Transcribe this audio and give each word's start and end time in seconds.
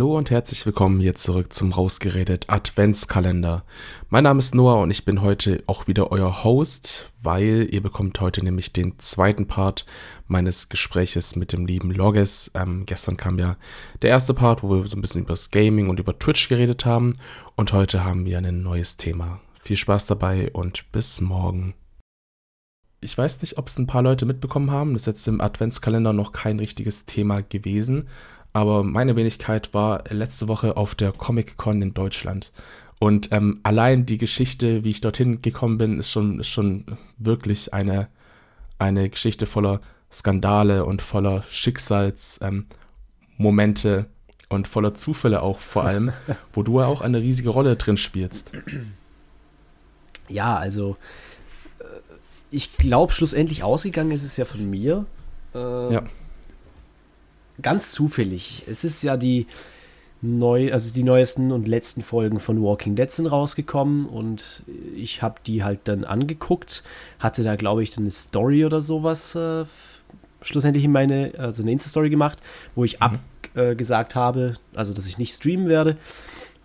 Hallo 0.00 0.16
und 0.16 0.30
herzlich 0.30 0.64
willkommen 0.64 0.98
hier 0.98 1.14
zurück 1.14 1.52
zum 1.52 1.72
Rausgeredet 1.72 2.48
Adventskalender. 2.48 3.64
Mein 4.08 4.24
Name 4.24 4.38
ist 4.38 4.54
Noah 4.54 4.80
und 4.80 4.90
ich 4.90 5.04
bin 5.04 5.20
heute 5.20 5.62
auch 5.66 5.88
wieder 5.88 6.10
euer 6.10 6.42
Host, 6.42 7.12
weil 7.22 7.68
ihr 7.70 7.82
bekommt 7.82 8.18
heute 8.18 8.42
nämlich 8.42 8.72
den 8.72 8.98
zweiten 8.98 9.46
Part 9.46 9.84
meines 10.26 10.70
Gespräches 10.70 11.36
mit 11.36 11.52
dem 11.52 11.66
lieben 11.66 11.90
Logges. 11.90 12.50
Ähm, 12.54 12.86
gestern 12.86 13.18
kam 13.18 13.38
ja 13.38 13.58
der 14.00 14.08
erste 14.08 14.32
Part, 14.32 14.62
wo 14.62 14.70
wir 14.70 14.86
so 14.86 14.96
ein 14.96 15.02
bisschen 15.02 15.20
über 15.20 15.34
das 15.34 15.50
Gaming 15.50 15.90
und 15.90 16.00
über 16.00 16.18
Twitch 16.18 16.48
geredet 16.48 16.86
haben 16.86 17.12
und 17.54 17.74
heute 17.74 18.02
haben 18.02 18.24
wir 18.24 18.38
ein 18.38 18.62
neues 18.62 18.96
Thema. 18.96 19.42
Viel 19.60 19.76
Spaß 19.76 20.06
dabei 20.06 20.50
und 20.50 20.90
bis 20.92 21.20
morgen. 21.20 21.74
Ich 23.02 23.16
weiß 23.16 23.40
nicht, 23.42 23.58
ob 23.58 23.68
es 23.68 23.78
ein 23.78 23.86
paar 23.86 24.02
Leute 24.02 24.26
mitbekommen 24.26 24.70
haben. 24.70 24.92
Das 24.94 25.02
ist 25.02 25.06
jetzt 25.06 25.28
im 25.28 25.40
Adventskalender 25.40 26.12
noch 26.12 26.32
kein 26.32 26.58
richtiges 26.58 27.06
Thema 27.06 27.42
gewesen. 27.42 28.08
Aber 28.52 28.82
meine 28.82 29.16
Wenigkeit 29.16 29.72
war 29.74 30.04
letzte 30.10 30.48
Woche 30.48 30.76
auf 30.76 30.94
der 30.94 31.12
Comic-Con 31.12 31.82
in 31.82 31.94
Deutschland. 31.94 32.52
Und 32.98 33.32
ähm, 33.32 33.60
allein 33.62 34.06
die 34.06 34.18
Geschichte, 34.18 34.84
wie 34.84 34.90
ich 34.90 35.00
dorthin 35.00 35.40
gekommen 35.40 35.78
bin, 35.78 35.98
ist 35.98 36.10
schon, 36.10 36.40
ist 36.40 36.48
schon 36.48 36.84
wirklich 37.16 37.72
eine, 37.72 38.08
eine 38.78 39.08
Geschichte 39.08 39.46
voller 39.46 39.80
Skandale 40.12 40.84
und 40.84 41.00
voller 41.00 41.44
Schicksalsmomente 41.50 43.98
ähm, 43.98 44.06
und 44.48 44.68
voller 44.68 44.94
Zufälle 44.94 45.42
auch 45.42 45.60
vor 45.60 45.84
allem, 45.84 46.12
wo 46.52 46.62
du 46.62 46.80
ja 46.80 46.86
auch 46.86 47.00
eine 47.00 47.20
riesige 47.20 47.50
Rolle 47.50 47.76
drin 47.76 47.96
spielst. 47.96 48.52
Ja, 50.28 50.56
also 50.56 50.96
äh, 51.78 51.84
ich 52.50 52.76
glaube, 52.76 53.12
schlussendlich 53.12 53.62
ausgegangen 53.62 54.10
ist 54.10 54.24
es 54.24 54.36
ja 54.36 54.44
von 54.44 54.68
mir. 54.68 55.06
Äh, 55.54 55.94
ja 55.94 56.02
ganz 57.62 57.92
zufällig. 57.92 58.64
Es 58.68 58.84
ist 58.84 59.02
ja 59.02 59.16
die 59.16 59.46
neu, 60.22 60.72
also 60.72 60.92
die 60.92 61.02
neuesten 61.02 61.50
und 61.52 61.66
letzten 61.66 62.02
Folgen 62.02 62.40
von 62.40 62.62
Walking 62.62 62.94
Dead 62.94 63.10
sind 63.10 63.26
rausgekommen 63.26 64.06
und 64.06 64.62
ich 64.94 65.22
habe 65.22 65.36
die 65.46 65.64
halt 65.64 65.80
dann 65.84 66.04
angeguckt, 66.04 66.84
hatte 67.18 67.42
da 67.42 67.56
glaube 67.56 67.82
ich 67.82 67.90
dann 67.90 68.04
eine 68.04 68.10
Story 68.10 68.64
oder 68.64 68.80
sowas 68.80 69.34
äh, 69.34 69.64
schlussendlich 70.42 70.84
in 70.84 70.92
meine, 70.92 71.32
also 71.38 71.62
eine 71.62 71.72
Insta-Story 71.72 72.10
gemacht, 72.10 72.38
wo 72.74 72.84
ich 72.84 73.00
mhm. 73.00 73.18
abgesagt 73.54 74.12
äh, 74.12 74.18
habe, 74.18 74.54
also 74.74 74.92
dass 74.92 75.06
ich 75.06 75.18
nicht 75.18 75.34
streamen 75.34 75.68
werde 75.68 75.96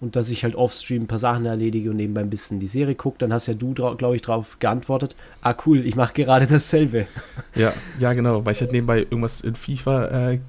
und 0.01 0.15
dass 0.15 0.29
ich 0.29 0.43
halt 0.43 0.55
off-stream 0.55 1.03
ein 1.03 1.07
paar 1.07 1.19
Sachen 1.19 1.45
erledige 1.45 1.91
und 1.91 1.97
nebenbei 1.97 2.21
ein 2.21 2.29
bisschen 2.29 2.59
die 2.59 2.67
Serie 2.67 2.95
gucke, 2.95 3.17
dann 3.19 3.31
hast 3.31 3.47
ja 3.47 3.53
du, 3.53 3.73
glaube 3.73 4.15
ich, 4.15 4.21
darauf 4.21 4.59
geantwortet, 4.59 5.15
ah 5.41 5.55
cool, 5.65 5.85
ich 5.85 5.95
mache 5.95 6.13
gerade 6.13 6.47
dasselbe. 6.49 7.07
Ja, 7.55 7.73
ja 7.99 8.13
genau, 8.13 8.45
weil 8.45 8.53
ich 8.53 8.61
halt 8.61 8.71
nebenbei 8.71 8.99
irgendwas 8.99 9.41
in 9.41 9.55
FIFA 9.55 10.31
äh, 10.31 10.39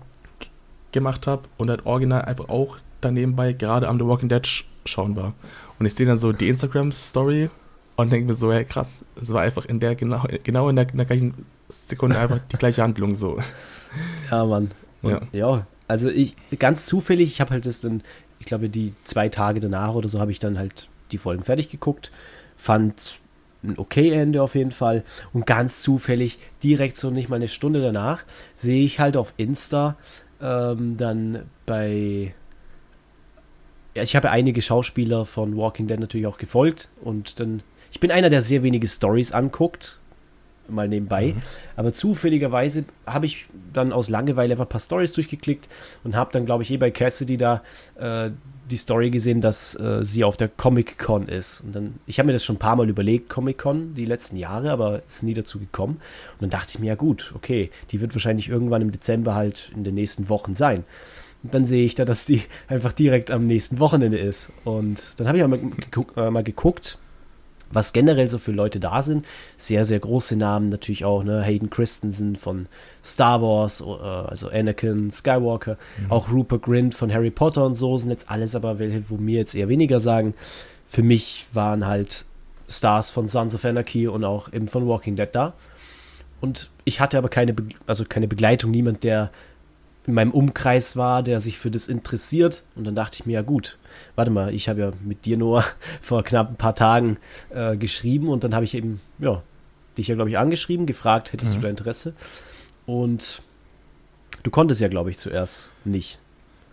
gemacht 0.96 1.26
habe 1.26 1.42
und 1.58 1.68
halt 1.68 1.84
original 1.84 2.22
einfach 2.22 2.48
auch 2.48 2.78
daneben 3.02 3.36
bei 3.36 3.52
gerade 3.52 3.86
am 3.86 3.98
The 3.98 4.06
Walking 4.06 4.30
Dead 4.30 4.46
schauen 4.86 5.14
war. 5.14 5.34
Und 5.78 5.84
ich 5.84 5.94
sehe 5.94 6.06
dann 6.06 6.16
so 6.16 6.32
die 6.32 6.48
Instagram-Story 6.48 7.50
und 7.96 8.10
denke 8.10 8.28
mir 8.28 8.32
so, 8.32 8.50
hey 8.50 8.64
krass, 8.64 9.04
es 9.20 9.30
war 9.32 9.42
einfach 9.42 9.66
in 9.66 9.78
der 9.78 9.94
genau, 9.94 10.24
genau 10.42 10.70
in, 10.70 10.76
der, 10.76 10.88
in 10.88 10.96
der 10.96 11.06
gleichen 11.06 11.34
Sekunde 11.68 12.18
einfach 12.18 12.38
die 12.50 12.56
gleiche 12.56 12.82
Handlung 12.82 13.14
so. 13.14 13.38
Ja, 14.30 14.44
Mann. 14.44 14.72
Ja. 15.02 15.20
ja, 15.32 15.66
also 15.88 16.10
ich 16.10 16.36
ganz 16.58 16.84
zufällig, 16.84 17.30
ich 17.30 17.40
habe 17.40 17.52
halt 17.52 17.64
das 17.64 17.80
dann, 17.80 18.02
ich 18.40 18.46
glaube, 18.46 18.68
die 18.68 18.92
zwei 19.04 19.28
Tage 19.28 19.60
danach 19.60 19.94
oder 19.94 20.08
so 20.08 20.20
habe 20.20 20.32
ich 20.32 20.38
dann 20.38 20.58
halt 20.58 20.88
die 21.12 21.18
Folgen 21.18 21.44
fertig 21.44 21.70
geguckt, 21.70 22.10
fand 22.56 23.20
ein 23.62 23.78
okay 23.78 24.10
Ende 24.10 24.42
auf 24.42 24.54
jeden 24.54 24.70
Fall 24.70 25.02
und 25.32 25.46
ganz 25.46 25.80
zufällig 25.80 26.38
direkt 26.62 26.96
so 26.96 27.10
nicht 27.10 27.28
mal 27.28 27.36
eine 27.36 27.48
Stunde 27.48 27.80
danach 27.80 28.24
sehe 28.54 28.84
ich 28.84 29.00
halt 29.00 29.16
auf 29.16 29.32
Insta 29.36 29.96
ähm, 30.40 30.96
dann 30.96 31.42
bei. 31.64 32.34
Ja, 33.94 34.02
ich 34.02 34.14
habe 34.14 34.30
einige 34.30 34.60
Schauspieler 34.60 35.24
von 35.24 35.56
Walking 35.56 35.86
Dead 35.86 35.98
natürlich 35.98 36.26
auch 36.26 36.38
gefolgt 36.38 36.90
und 37.02 37.40
dann. 37.40 37.62
Ich 37.92 38.00
bin 38.00 38.10
einer, 38.10 38.28
der 38.28 38.42
sehr 38.42 38.62
wenige 38.62 38.86
Stories 38.86 39.32
anguckt, 39.32 40.00
mal 40.68 40.88
nebenbei. 40.88 41.34
Mhm. 41.34 41.42
Aber 41.76 41.92
zufälligerweise 41.92 42.84
habe 43.06 43.26
ich 43.26 43.46
dann 43.72 43.92
aus 43.92 44.10
Langeweile 44.10 44.52
einfach 44.52 44.66
ein 44.66 44.70
paar 44.70 44.80
Stories 44.80 45.12
durchgeklickt 45.12 45.68
und 46.04 46.14
habe 46.14 46.30
dann, 46.32 46.44
glaube 46.44 46.62
ich, 46.62 46.70
eh 46.70 46.76
bei 46.76 46.90
Cassidy 46.90 47.36
da 47.36 47.62
äh, 47.98 48.30
die 48.70 48.76
Story 48.76 49.10
gesehen, 49.10 49.40
dass 49.40 49.78
äh, 49.78 50.04
sie 50.04 50.24
auf 50.24 50.36
der 50.36 50.48
Comic 50.48 50.98
Con 50.98 51.28
ist. 51.28 51.60
Und 51.60 51.74
dann, 51.74 51.94
ich 52.06 52.18
habe 52.18 52.26
mir 52.26 52.32
das 52.32 52.44
schon 52.44 52.56
ein 52.56 52.60
paar 52.60 52.76
Mal 52.76 52.88
überlegt, 52.88 53.28
Comic 53.28 53.58
Con, 53.58 53.94
die 53.94 54.04
letzten 54.04 54.36
Jahre, 54.36 54.70
aber 54.70 55.02
ist 55.06 55.22
nie 55.22 55.34
dazu 55.34 55.58
gekommen. 55.58 55.94
Und 56.34 56.42
dann 56.42 56.50
dachte 56.50 56.70
ich 56.70 56.78
mir, 56.78 56.86
ja 56.86 56.94
gut, 56.94 57.32
okay, 57.34 57.70
die 57.90 58.00
wird 58.00 58.14
wahrscheinlich 58.14 58.48
irgendwann 58.48 58.82
im 58.82 58.92
Dezember 58.92 59.34
halt 59.34 59.72
in 59.74 59.84
den 59.84 59.94
nächsten 59.94 60.28
Wochen 60.28 60.54
sein. 60.54 60.84
Und 61.42 61.54
dann 61.54 61.64
sehe 61.64 61.84
ich 61.84 61.94
da, 61.94 62.04
dass 62.04 62.26
die 62.26 62.42
einfach 62.68 62.92
direkt 62.92 63.30
am 63.30 63.44
nächsten 63.44 63.78
Wochenende 63.78 64.18
ist. 64.18 64.52
Und 64.64 65.00
dann 65.18 65.28
habe 65.28 65.38
ich 65.38 65.46
mal, 65.46 65.58
geguckt, 65.58 66.16
äh, 66.16 66.30
mal 66.30 66.42
geguckt 66.44 66.98
was 67.70 67.92
generell 67.92 68.28
so 68.28 68.38
für 68.38 68.52
Leute 68.52 68.80
da 68.80 69.02
sind. 69.02 69.26
Sehr, 69.56 69.84
sehr 69.84 69.98
große 69.98 70.36
Namen 70.36 70.68
natürlich 70.68 71.04
auch, 71.04 71.24
ne? 71.24 71.42
Hayden 71.42 71.70
Christensen 71.70 72.36
von 72.36 72.66
Star 73.04 73.42
Wars, 73.42 73.80
äh, 73.80 73.84
also 73.84 74.48
Anakin 74.48 75.10
Skywalker, 75.10 75.76
mhm. 75.98 76.12
auch 76.12 76.30
Rupert 76.30 76.62
Grint 76.62 76.94
von 76.94 77.12
Harry 77.12 77.30
Potter 77.30 77.64
und 77.64 77.74
so 77.74 77.96
sind 77.96 78.10
jetzt 78.10 78.30
alles 78.30 78.54
aber 78.54 78.78
welche, 78.78 79.08
wo 79.10 79.16
mir 79.16 79.38
jetzt 79.38 79.54
eher 79.54 79.68
weniger 79.68 80.00
sagen. 80.00 80.34
Für 80.88 81.02
mich 81.02 81.46
waren 81.52 81.86
halt 81.86 82.24
Stars 82.68 83.10
von 83.10 83.28
Sons 83.28 83.54
of 83.54 83.64
Anarchy 83.64 84.08
und 84.08 84.24
auch 84.24 84.52
eben 84.52 84.68
von 84.68 84.86
Walking 84.86 85.16
Dead 85.16 85.28
da. 85.30 85.54
Und 86.40 86.70
ich 86.84 87.00
hatte 87.00 87.18
aber 87.18 87.28
keine, 87.28 87.52
Be 87.52 87.64
also 87.86 88.04
keine 88.04 88.28
Begleitung, 88.28 88.70
niemand, 88.70 89.04
der 89.04 89.30
in 90.06 90.14
meinem 90.14 90.30
Umkreis 90.30 90.96
war, 90.96 91.22
der 91.22 91.40
sich 91.40 91.58
für 91.58 91.70
das 91.70 91.88
interessiert. 91.88 92.62
Und 92.74 92.84
dann 92.84 92.94
dachte 92.94 93.18
ich 93.20 93.26
mir, 93.26 93.34
ja 93.34 93.42
gut, 93.42 93.78
warte 94.14 94.30
mal, 94.30 94.54
ich 94.54 94.68
habe 94.68 94.80
ja 94.80 94.92
mit 95.04 95.24
dir, 95.24 95.36
Noah, 95.36 95.64
vor 96.00 96.22
knapp 96.22 96.50
ein 96.50 96.56
paar 96.56 96.74
Tagen 96.74 97.18
äh, 97.50 97.76
geschrieben 97.76 98.28
und 98.28 98.44
dann 98.44 98.54
habe 98.54 98.64
ich 98.64 98.74
eben, 98.74 99.00
ja, 99.18 99.42
dich 99.98 100.08
ja, 100.08 100.14
glaube 100.14 100.30
ich, 100.30 100.38
angeschrieben, 100.38 100.86
gefragt, 100.86 101.32
hättest 101.32 101.52
mhm. 101.52 101.56
du 101.56 101.62
da 101.62 101.68
Interesse? 101.68 102.14
Und 102.84 103.42
du 104.42 104.50
konntest 104.50 104.80
ja, 104.80 104.88
glaube 104.88 105.10
ich, 105.10 105.18
zuerst 105.18 105.70
nicht. 105.84 106.18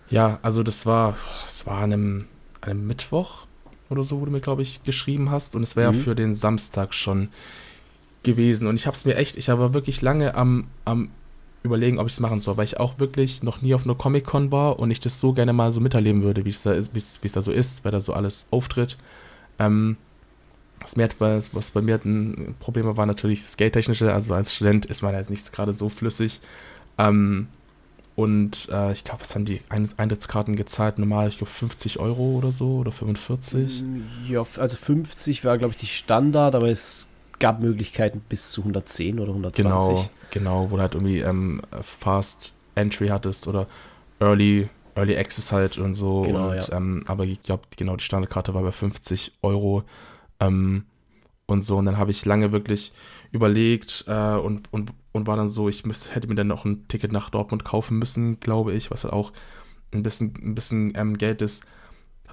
Ja, 0.09 0.39
also 0.41 0.61
das 0.61 0.85
war, 0.85 1.17
es 1.45 1.65
war 1.65 1.79
an 1.79 1.93
einem, 1.93 2.27
einem 2.61 2.85
Mittwoch 2.85 3.47
oder 3.89 4.03
so, 4.03 4.21
wo 4.21 4.25
du 4.25 4.31
mir, 4.31 4.41
glaube 4.41 4.61
ich, 4.61 4.83
geschrieben 4.83 5.31
hast. 5.31 5.55
Und 5.55 5.63
es 5.63 5.75
wäre 5.75 5.91
mhm. 5.91 5.97
ja 5.97 6.03
für 6.03 6.15
den 6.15 6.35
Samstag 6.35 6.93
schon 6.93 7.29
gewesen. 8.21 8.67
Und 8.67 8.75
ich 8.75 8.85
habe 8.85 8.95
es 8.95 9.05
mir 9.05 9.15
echt, 9.15 9.37
ich 9.37 9.49
habe 9.49 9.73
wirklich 9.73 10.01
lange 10.01 10.35
am, 10.35 10.67
am 10.85 11.09
überlegen, 11.63 11.97
ob 11.97 12.07
ich 12.07 12.13
es 12.13 12.19
machen 12.19 12.41
soll, 12.41 12.57
weil 12.57 12.65
ich 12.65 12.79
auch 12.79 12.99
wirklich 12.99 13.41
noch 13.41 13.61
nie 13.61 13.73
auf 13.73 13.85
einer 13.85 13.95
Comic-Con 13.95 14.51
war 14.51 14.79
und 14.79 14.91
ich 14.91 14.99
das 14.99 15.19
so 15.19 15.33
gerne 15.33 15.53
mal 15.53 15.71
so 15.71 15.79
miterleben 15.79 16.21
würde, 16.21 16.45
wie 16.45 16.49
es 16.49 16.63
da 16.63 16.73
ist, 16.73 16.93
wie 16.93 16.99
es 16.99 17.31
da 17.31 17.41
so 17.41 17.51
ist, 17.51 17.83
weil 17.83 17.91
da 17.91 17.99
so 17.99 18.13
alles 18.13 18.47
auftritt. 18.51 18.97
Ähm, 19.59 19.97
was, 20.81 20.95
mir, 20.95 21.07
was, 21.19 21.55
was 21.55 21.71
bei 21.71 21.81
mir 21.81 21.99
ein 22.03 22.55
Problem 22.59 22.85
war, 22.85 23.05
natürlich 23.05 23.41
das 23.41 23.57
Geldtechnische. 23.57 24.13
Also 24.13 24.33
als 24.33 24.53
Student 24.53 24.85
ist 24.85 25.01
man 25.01 25.13
jetzt 25.13 25.29
nicht 25.29 25.51
gerade 25.53 25.73
so 25.73 25.89
flüssig. 25.89 26.41
Ähm, 26.97 27.47
und 28.15 28.69
äh, 28.71 28.91
ich 28.91 29.03
glaube, 29.03 29.21
was 29.21 29.33
haben 29.33 29.45
die 29.45 29.61
Eintrittskarten 29.69 30.55
gezahlt? 30.55 30.99
Normal, 30.99 31.29
ich 31.29 31.37
glaube 31.37 31.51
50 31.51 31.99
Euro 31.99 32.35
oder 32.37 32.51
so 32.51 32.77
oder 32.77 32.91
45? 32.91 33.83
Ja, 34.27 34.43
also 34.57 34.77
50 34.77 35.43
war, 35.43 35.57
glaube 35.57 35.73
ich, 35.73 35.79
die 35.79 35.87
Standard, 35.87 36.53
aber 36.53 36.69
es 36.69 37.09
gab 37.39 37.61
Möglichkeiten 37.61 38.21
bis 38.27 38.51
zu 38.51 38.61
110 38.61 39.19
oder 39.19 39.29
120. 39.29 39.63
Genau, 39.63 40.09
genau, 40.31 40.71
wo 40.71 40.75
du 40.75 40.81
halt 40.81 40.95
irgendwie 40.95 41.19
ähm, 41.19 41.61
Fast 41.81 42.53
Entry 42.75 43.07
hattest 43.07 43.47
oder 43.47 43.67
Early, 44.19 44.69
Early 44.95 45.17
Access 45.17 45.51
halt 45.51 45.77
und 45.77 45.93
so. 45.93 46.21
Genau, 46.21 46.51
und, 46.51 46.67
ja. 46.67 46.77
ähm, 46.77 47.03
aber 47.07 47.25
ich 47.25 47.41
glaube, 47.41 47.63
genau, 47.77 47.95
die 47.95 48.03
Standardkarte 48.03 48.53
war 48.53 48.63
bei 48.63 48.71
50 48.71 49.33
Euro 49.41 49.83
ähm, 50.39 50.85
und 51.45 51.61
so. 51.61 51.77
Und 51.77 51.85
dann 51.85 51.97
habe 51.97 52.11
ich 52.11 52.25
lange 52.25 52.51
wirklich 52.51 52.93
überlegt 53.31 54.05
äh, 54.07 54.35
und, 54.35 54.71
und, 54.71 54.91
und 55.11 55.27
war 55.27 55.37
dann 55.37 55.49
so, 55.49 55.69
ich 55.69 55.85
müß, 55.85 56.15
hätte 56.15 56.27
mir 56.27 56.35
dann 56.35 56.47
noch 56.47 56.65
ein 56.65 56.87
Ticket 56.87 57.11
nach 57.11 57.29
Dortmund 57.29 57.65
kaufen 57.65 57.99
müssen, 57.99 58.39
glaube 58.39 58.73
ich, 58.73 58.91
was 58.91 59.03
halt 59.03 59.13
auch 59.13 59.33
ein 59.93 60.03
bisschen, 60.03 60.33
ein 60.41 60.55
bisschen 60.55 60.93
ähm, 60.95 61.17
Geld 61.17 61.41
ist. 61.41 61.65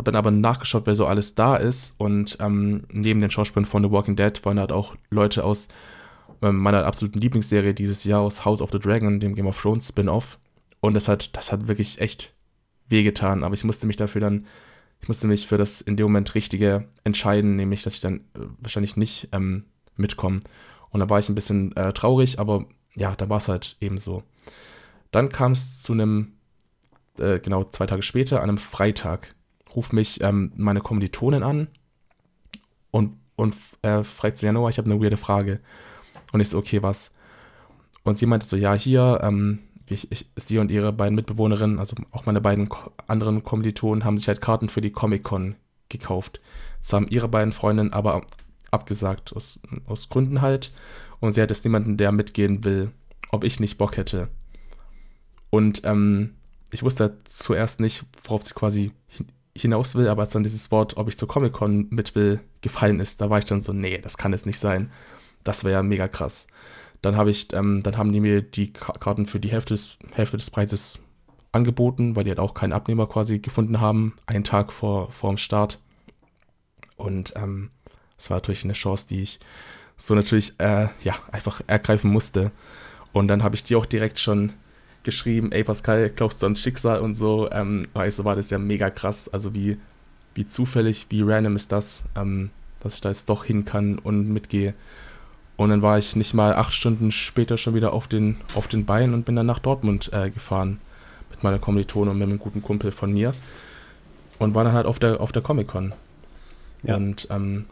Habe 0.01 0.13
dann 0.13 0.17
aber 0.19 0.31
nachgeschaut, 0.31 0.87
wer 0.87 0.95
so 0.95 1.05
alles 1.05 1.35
da 1.35 1.57
ist. 1.57 1.95
Und 1.99 2.39
ähm, 2.41 2.85
neben 2.91 3.21
den 3.21 3.31
Schauspielern 3.31 3.67
von 3.67 3.85
The 3.85 3.91
Walking 3.91 4.17
Dead 4.17 4.43
waren 4.47 4.59
halt 4.59 4.73
auch 4.73 4.97
Leute 5.11 5.45
aus 5.45 5.69
ähm, 6.41 6.57
meiner 6.57 6.87
absoluten 6.87 7.21
Lieblingsserie 7.21 7.75
dieses 7.75 8.05
Jahr 8.05 8.23
aus 8.23 8.47
House 8.47 8.63
of 8.63 8.71
the 8.73 8.79
Dragon, 8.79 9.21
dem 9.21 9.35
Game 9.35 9.47
of 9.47 9.61
Thrones 9.61 9.89
Spin-off. 9.89 10.39
Und 10.81 10.95
das 10.95 11.07
hat, 11.07 11.37
das 11.37 11.53
hat 11.53 11.69
wirklich 11.69 12.01
echt 12.01 12.35
wehgetan. 12.89 13.45
Aber 13.45 13.53
ich 13.53 13.63
musste 13.63 13.87
mich 13.87 13.97
dafür 13.97 14.23
dann, 14.23 14.47
ich 15.03 15.09
musste 15.09 15.27
mich 15.27 15.47
für 15.47 15.59
das 15.59 15.83
in 15.83 15.99
dem 15.99 16.05
Moment 16.05 16.35
Richtige 16.35 16.89
entscheiden, 17.05 17.57
nämlich, 17.57 17.83
dass 17.83 17.93
ich 17.93 18.01
dann 18.01 18.21
äh, 18.33 18.47
wahrscheinlich 18.59 18.97
nicht 18.97 19.29
ähm, 19.33 19.67
mitkomme. 19.97 20.41
Und 20.89 21.01
da 21.01 21.11
war 21.11 21.19
ich 21.19 21.29
ein 21.29 21.35
bisschen 21.35 21.77
äh, 21.77 21.93
traurig, 21.93 22.39
aber 22.39 22.65
ja, 22.95 23.15
da 23.17 23.29
war 23.29 23.37
es 23.37 23.49
halt 23.49 23.77
eben 23.83 23.99
so. 23.99 24.23
Dann 25.11 25.29
kam 25.29 25.53
es 25.53 25.83
zu 25.83 25.93
einem, 25.93 26.33
äh, 27.19 27.39
genau 27.39 27.65
zwei 27.65 27.85
Tage 27.85 28.01
später, 28.01 28.39
an 28.39 28.49
einem 28.49 28.57
Freitag 28.57 29.35
ruft 29.75 29.93
mich 29.93 30.21
ähm, 30.23 30.53
meine 30.57 30.81
Kommilitonin 30.81 31.43
an 31.43 31.69
und, 32.91 33.17
und 33.37 33.55
äh, 33.83 34.05
fragt 34.05 34.37
so, 34.37 34.47
ja, 34.47 34.53
Noah, 34.53 34.71
ich 34.71 34.79
habe 34.79 34.91
eine 34.91 35.03
weirde 35.03 35.17
Frage. 35.17 35.61
Und 36.33 36.41
ich 36.41 36.49
so, 36.49 36.59
okay, 36.59 36.83
was? 36.83 37.13
Und 38.03 38.19
sie 38.19 38.27
meinte 38.27 38.47
so, 38.47 38.57
ja, 38.57 38.75
hier, 38.75 39.21
ähm, 39.23 39.61
ich, 39.89 40.11
ich, 40.13 40.31
sie 40.37 40.59
und 40.59 40.71
ihre 40.71 40.93
beiden 40.93 41.17
Mitbewohnerinnen, 41.17 41.79
also 41.79 41.97
auch 42.13 42.27
meine 42.27 42.41
beiden 42.41 42.69
anderen 43.09 43.43
Kommilitonen, 43.43 44.05
haben 44.05 44.19
sich 44.19 44.29
halt 44.29 44.41
Karten 44.41 44.69
für 44.69 44.81
die 44.81 44.93
Comic-Con 44.93 45.57
gekauft. 45.89 46.41
Das 46.81 46.93
haben 46.93 47.09
ihre 47.09 47.29
beiden 47.29 47.53
Freundinnen 47.53 47.93
aber 47.93 48.23
abgesagt, 48.71 49.35
aus, 49.35 49.59
aus 49.87 50.09
Gründen 50.09 50.41
halt. 50.41 50.73
Und 51.19 51.33
sie 51.33 51.43
hat 51.43 51.51
jetzt 51.51 51.65
niemanden, 51.65 51.97
der 51.97 52.13
mitgehen 52.13 52.65
will, 52.65 52.93
ob 53.31 53.45
ich 53.45 53.61
nicht 53.61 53.79
Bock 53.79 53.97
hätte. 53.97 54.29
Und 55.51 55.83
ähm, 55.85 56.35
ich 56.71 56.83
wusste 56.83 57.19
zuerst 57.25 57.81
nicht, 57.81 58.05
worauf 58.25 58.43
sie 58.43 58.55
quasi 58.55 58.93
hinaus 59.63 59.95
will, 59.95 60.09
aber 60.09 60.23
als 60.23 60.33
dann 60.33 60.43
dieses 60.43 60.71
Wort, 60.71 60.97
ob 60.97 61.09
ich 61.09 61.19
zur 61.19 61.29
Comic-Con 61.29 61.89
mit 61.91 62.15
will, 62.15 62.41
gefallen 62.61 63.01
ist, 63.01 63.21
da 63.21 63.31
war 63.31 63.39
ich 63.39 63.45
dann 63.45 63.61
so, 63.61 63.73
nee, 63.73 63.99
das 63.99 64.19
kann 64.19 64.33
es 64.33 64.47
nicht 64.47 64.59
sein. 64.59 64.91
Das 65.45 65.65
wäre 65.65 65.75
ja 65.75 65.83
mega 65.83 66.09
krass. 66.09 66.47
Dann 67.03 67.17
habe 67.17 67.31
ich, 67.31 67.53
ähm, 67.53 67.83
dann 67.83 67.97
haben 67.97 68.13
die 68.13 68.21
mir 68.21 68.43
die 68.43 68.73
Karten 68.73 69.27
für 69.27 69.41
die 69.41 69.51
Hälfte 69.51 69.75
des, 69.75 69.99
Hälfte 70.13 70.37
des 70.37 70.51
Preises 70.51 71.01
angeboten, 71.53 72.15
weil 72.15 72.25
die 72.25 72.31
halt 72.31 72.41
auch 72.41 72.55
keinen 72.55 72.73
Abnehmer 72.73 73.07
quasi 73.07 73.39
gefunden 73.39 73.81
haben, 73.81 74.15
einen 74.27 74.45
Tag 74.45 74.73
vor, 74.73 75.11
vor 75.11 75.31
dem 75.31 75.39
Start. 75.39 75.81
Und 76.97 77.33
ähm, 77.37 77.71
das 78.17 78.29
war 78.29 78.37
natürlich 78.37 78.65
eine 78.65 78.75
Chance, 78.75 79.07
die 79.09 79.23
ich 79.23 79.41
so 79.97 80.15
natürlich, 80.15 80.55
äh, 80.59 80.89
ja, 81.03 81.15
einfach 81.33 81.63
ergreifen 81.67 82.11
musste. 82.11 82.53
Und 83.13 83.29
dann 83.29 83.43
habe 83.43 83.55
ich 83.55 83.65
die 83.65 83.77
auch 83.77 83.87
direkt 83.87 84.19
schon 84.19 84.53
geschrieben, 85.03 85.53
ey 85.53 85.65
Pascal, 85.65 86.11
glaubst 86.11 86.43
du 86.43 86.47
ans 86.47 86.61
Schicksal 86.61 87.01
und 87.01 87.15
so. 87.15 87.51
Ähm, 87.51 87.85
also 87.95 88.25
war 88.25 88.37
das 88.37 88.51
ja 88.51 88.59
mega 88.59 88.91
krass. 88.91 89.29
Also 89.29 89.55
wie, 89.55 89.79
wie 90.35 90.47
zufällig, 90.47 91.07
wie 91.11 91.23
random 91.23 91.57
ist 91.57 91.73
das, 91.73 92.05
ähm, 92.17 92.51
dass 92.81 92.95
ich 92.95 93.01
da 93.01 93.09
jetzt 93.09 93.29
doch 93.29 93.45
hin 93.45 93.65
kann 93.65 93.99
und 93.99 94.29
mitgehe. 94.29 94.75
Und 95.57 95.71
dann 95.71 95.83
war 95.83 95.99
ich 95.99 96.17
nicht 96.17 96.33
mal 96.33 96.55
acht 96.55 96.73
Stunden 96.73 97.11
später 97.11 97.59
schon 97.59 97.75
wieder 97.75 97.93
auf 97.93 98.09
den, 98.09 98.37
auf 98.55 98.67
den 98.67 98.87
Beinen 98.87 99.13
und 99.13 99.27
bin 99.27 99.37
dann 99.37 99.47
nach 99.47 99.59
Dortmund 99.59 100.11
äh, 100.13 100.31
gefahren. 100.31 100.81
Mit 101.31 101.43
meiner 101.43 101.59
Kommilitone 101.59 102.11
und 102.11 102.19
mit 102.19 102.29
einem 102.29 102.39
guten 102.39 102.63
Kumpel 102.63 102.93
von 102.93 103.13
mir. 103.13 103.33
Und 104.39 104.55
war 104.55 104.65
dann 104.65 104.73
halt 104.73 104.87
auf 104.87 104.99
der, 104.99 105.21
auf 105.21 105.33
der 105.33 105.43
Comic-Con. 105.43 105.93
Ja. 106.83 106.97
Und 106.97 107.29
ähm, 107.31 107.67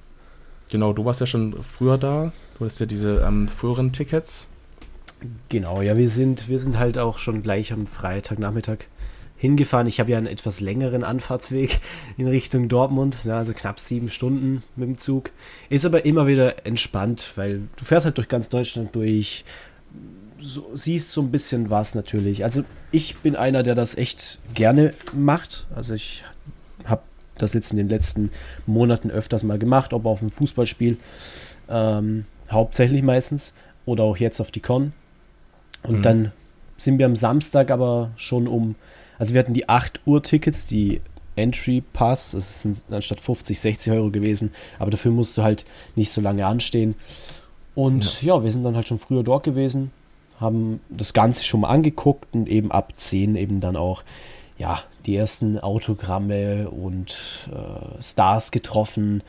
genau, 0.70 0.92
du 0.92 1.06
warst 1.06 1.20
ja 1.20 1.26
schon 1.26 1.62
früher 1.62 1.96
da. 1.96 2.30
Du 2.54 2.64
hattest 2.64 2.80
ja 2.80 2.86
diese 2.86 3.20
ähm, 3.26 3.48
früheren 3.48 3.92
Tickets. 3.92 4.46
Genau, 5.48 5.82
ja, 5.82 5.96
wir 5.96 6.08
sind, 6.08 6.48
wir 6.48 6.58
sind 6.58 6.78
halt 6.78 6.98
auch 6.98 7.18
schon 7.18 7.42
gleich 7.42 7.72
am 7.72 7.86
Freitagnachmittag 7.86 8.86
hingefahren. 9.36 9.86
Ich 9.86 10.00
habe 10.00 10.10
ja 10.10 10.18
einen 10.18 10.26
etwas 10.26 10.60
längeren 10.60 11.04
Anfahrtsweg 11.04 11.80
in 12.16 12.28
Richtung 12.28 12.68
Dortmund, 12.68 13.24
ja, 13.24 13.38
also 13.38 13.52
knapp 13.52 13.80
sieben 13.80 14.10
Stunden 14.10 14.62
mit 14.76 14.88
dem 14.88 14.98
Zug. 14.98 15.30
Ist 15.70 15.86
aber 15.86 16.04
immer 16.04 16.26
wieder 16.26 16.66
entspannt, 16.66 17.32
weil 17.36 17.62
du 17.76 17.84
fährst 17.84 18.04
halt 18.04 18.18
durch 18.18 18.28
ganz 18.28 18.48
Deutschland 18.48 18.94
durch, 18.94 19.44
so, 20.38 20.70
siehst 20.74 21.10
so 21.12 21.22
ein 21.22 21.30
bisschen 21.30 21.70
was 21.70 21.94
natürlich. 21.94 22.44
Also 22.44 22.64
ich 22.92 23.16
bin 23.16 23.36
einer, 23.36 23.62
der 23.62 23.74
das 23.74 23.96
echt 23.96 24.38
gerne 24.54 24.94
macht. 25.12 25.66
Also 25.74 25.94
ich 25.94 26.24
habe 26.84 27.02
das 27.38 27.54
jetzt 27.54 27.72
in 27.72 27.78
den 27.78 27.88
letzten 27.88 28.30
Monaten 28.66 29.10
öfters 29.10 29.42
mal 29.42 29.58
gemacht, 29.58 29.92
ob 29.92 30.06
auf 30.06 30.22
ein 30.22 30.30
Fußballspiel, 30.30 30.96
ähm, 31.68 32.24
hauptsächlich 32.50 33.02
meistens, 33.02 33.54
oder 33.84 34.04
auch 34.04 34.16
jetzt 34.16 34.40
auf 34.40 34.50
die 34.50 34.60
Con. 34.60 34.92
Und 35.88 35.98
mhm. 35.98 36.02
dann 36.02 36.32
sind 36.76 36.98
wir 36.98 37.06
am 37.06 37.16
Samstag 37.16 37.72
aber 37.72 38.12
schon 38.16 38.46
um 38.46 38.76
also 39.18 39.34
wir 39.34 39.40
hatten 39.40 39.52
die 39.52 39.68
8 39.68 40.02
Uhr 40.06 40.22
Tickets, 40.22 40.66
die 40.66 41.00
Entry 41.36 41.82
Pass, 41.92 42.32
das 42.32 42.62
sind 42.62 42.84
anstatt 42.90 43.20
50, 43.20 43.58
60 43.58 43.92
Euro 43.92 44.10
gewesen, 44.10 44.52
aber 44.78 44.90
dafür 44.90 45.12
musst 45.12 45.36
du 45.36 45.42
halt 45.42 45.64
nicht 45.94 46.10
so 46.10 46.20
lange 46.20 46.46
anstehen. 46.46 46.94
Und 47.74 48.22
ja. 48.22 48.36
ja, 48.36 48.44
wir 48.44 48.50
sind 48.50 48.64
dann 48.64 48.76
halt 48.76 48.88
schon 48.88 48.98
früher 48.98 49.22
dort 49.22 49.44
gewesen, 49.44 49.92
haben 50.40 50.80
das 50.88 51.12
Ganze 51.12 51.44
schon 51.44 51.60
mal 51.60 51.68
angeguckt 51.68 52.26
und 52.32 52.48
eben 52.48 52.72
ab 52.72 52.92
10 52.96 53.36
eben 53.36 53.60
dann 53.60 53.76
auch, 53.76 54.02
ja, 54.56 54.80
die 55.06 55.16
ersten 55.16 55.58
Autogramme 55.58 56.68
und 56.68 57.48
äh, 57.52 58.02
Stars 58.02 58.50
getroffen. 58.50 59.22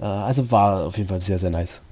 Äh, 0.00 0.04
also 0.04 0.50
war 0.50 0.86
auf 0.86 0.96
jeden 0.96 1.08
Fall 1.10 1.20
sehr, 1.20 1.38
sehr 1.38 1.50
nice. 1.50 1.82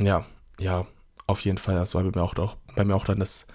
Ja, 0.00 0.26
ja, 0.58 0.86
auf 1.28 1.40
jeden 1.40 1.58
Fall. 1.58 1.76
Das 1.76 1.94
war 1.94 2.02
bei 2.02 2.10
mir 2.18 2.24
auch, 2.24 2.36
auch, 2.36 2.56
bei 2.74 2.84
mir 2.84 2.94
auch 2.94 3.04
dann 3.04 3.20
das 3.20 3.46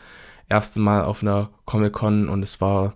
erste 0.50 0.80
Mal 0.80 1.04
auf 1.04 1.22
einer 1.22 1.50
Comic-Con 1.66 2.30
und 2.30 2.44
es 2.44 2.62
war 2.62 2.96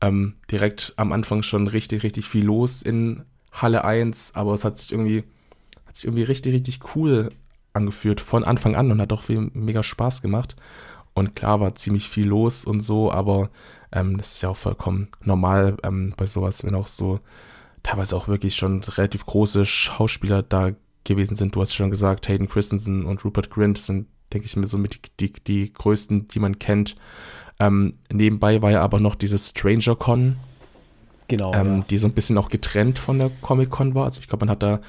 ähm, 0.00 0.34
direkt 0.50 0.92
am 0.96 1.12
Anfang 1.12 1.42
schon 1.42 1.68
richtig, 1.68 2.02
richtig 2.02 2.26
viel 2.28 2.44
los 2.44 2.82
in 2.82 3.24
Halle 3.52 3.84
1, 3.84 4.34
aber 4.34 4.52
es 4.54 4.64
hat 4.64 4.76
sich 4.76 4.92
irgendwie, 4.92 5.24
hat 5.86 5.96
sich 5.96 6.04
irgendwie 6.04 6.24
richtig, 6.24 6.52
richtig 6.52 6.80
cool 6.94 7.30
angefühlt 7.72 8.20
von 8.20 8.44
Anfang 8.44 8.76
an 8.76 8.90
und 8.90 9.00
hat 9.00 9.12
auch 9.12 9.22
viel 9.22 9.50
mega 9.52 9.82
Spaß 9.82 10.22
gemacht. 10.22 10.56
Und 11.14 11.34
klar 11.34 11.60
war 11.60 11.74
ziemlich 11.74 12.10
viel 12.10 12.26
los 12.26 12.66
und 12.66 12.80
so, 12.80 13.10
aber 13.10 13.48
ähm, 13.92 14.18
das 14.18 14.34
ist 14.34 14.42
ja 14.42 14.50
auch 14.50 14.56
vollkommen 14.56 15.08
normal 15.22 15.76
ähm, 15.82 16.12
bei 16.16 16.26
sowas, 16.26 16.62
wenn 16.64 16.74
auch 16.74 16.86
so 16.86 17.20
teilweise 17.82 18.16
auch 18.16 18.28
wirklich 18.28 18.56
schon 18.56 18.82
relativ 18.82 19.24
große 19.24 19.64
Schauspieler 19.64 20.42
da 20.42 20.72
gewesen 21.04 21.34
sind. 21.34 21.54
Du 21.54 21.60
hast 21.60 21.74
schon 21.74 21.90
gesagt, 21.90 22.28
Hayden 22.28 22.48
Christensen 22.48 23.06
und 23.06 23.24
Rupert 23.24 23.50
Grint 23.50 23.78
sind 23.78 24.08
denke 24.36 24.46
ich 24.46 24.56
mir, 24.56 24.66
so 24.66 24.76
mit 24.76 25.00
die, 25.20 25.32
die, 25.32 25.32
die 25.32 25.72
größten, 25.72 26.26
die 26.26 26.38
man 26.40 26.58
kennt. 26.58 26.96
Ähm, 27.58 27.94
nebenbei 28.12 28.60
war 28.60 28.70
ja 28.70 28.82
aber 28.82 29.00
noch 29.00 29.14
dieses 29.14 29.48
Stranger 29.48 29.96
Con. 29.96 30.36
Genau. 31.28 31.54
Ähm, 31.54 31.78
ja. 31.78 31.84
Die 31.88 31.96
so 31.96 32.06
ein 32.06 32.12
bisschen 32.12 32.36
auch 32.36 32.50
getrennt 32.50 32.98
von 32.98 33.18
der 33.18 33.30
Comic 33.40 33.70
Con 33.70 33.94
war. 33.94 34.04
Also 34.04 34.20
ich 34.20 34.28
glaube, 34.28 34.44
man 34.44 34.50
hat 34.50 34.62
da 34.62 34.80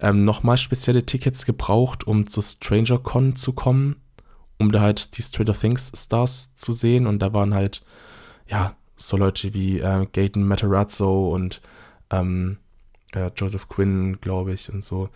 ähm, 0.00 0.24
nochmal 0.24 0.56
spezielle 0.56 1.06
Tickets 1.06 1.46
gebraucht, 1.46 2.04
um 2.04 2.26
zu 2.26 2.42
Stranger 2.42 2.98
Con 2.98 3.36
zu 3.36 3.52
kommen, 3.52 3.96
um 4.58 4.72
da 4.72 4.80
halt 4.80 5.16
die 5.16 5.22
Stranger 5.22 5.54
Things 5.54 5.92
Stars 5.94 6.56
zu 6.56 6.72
sehen. 6.72 7.06
Und 7.06 7.20
da 7.20 7.32
waren 7.32 7.54
halt, 7.54 7.84
ja, 8.48 8.74
so 8.96 9.16
Leute 9.16 9.54
wie 9.54 9.78
äh, 9.78 10.06
Gaten 10.12 10.48
Matarazzo 10.48 11.32
und 11.32 11.62
ähm, 12.10 12.58
äh, 13.12 13.30
Joseph 13.36 13.68
Quinn, 13.68 14.20
glaube 14.20 14.52
ich, 14.52 14.70
und 14.72 14.82
so. 14.82 15.10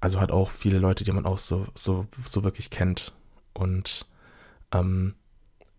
Also 0.00 0.20
halt 0.20 0.30
auch 0.32 0.50
viele 0.50 0.78
Leute, 0.78 1.04
die 1.04 1.12
man 1.12 1.26
auch 1.26 1.38
so, 1.38 1.66
so, 1.74 2.06
so 2.24 2.44
wirklich 2.44 2.70
kennt. 2.70 3.12
Und 3.52 4.06
ähm, 4.72 5.14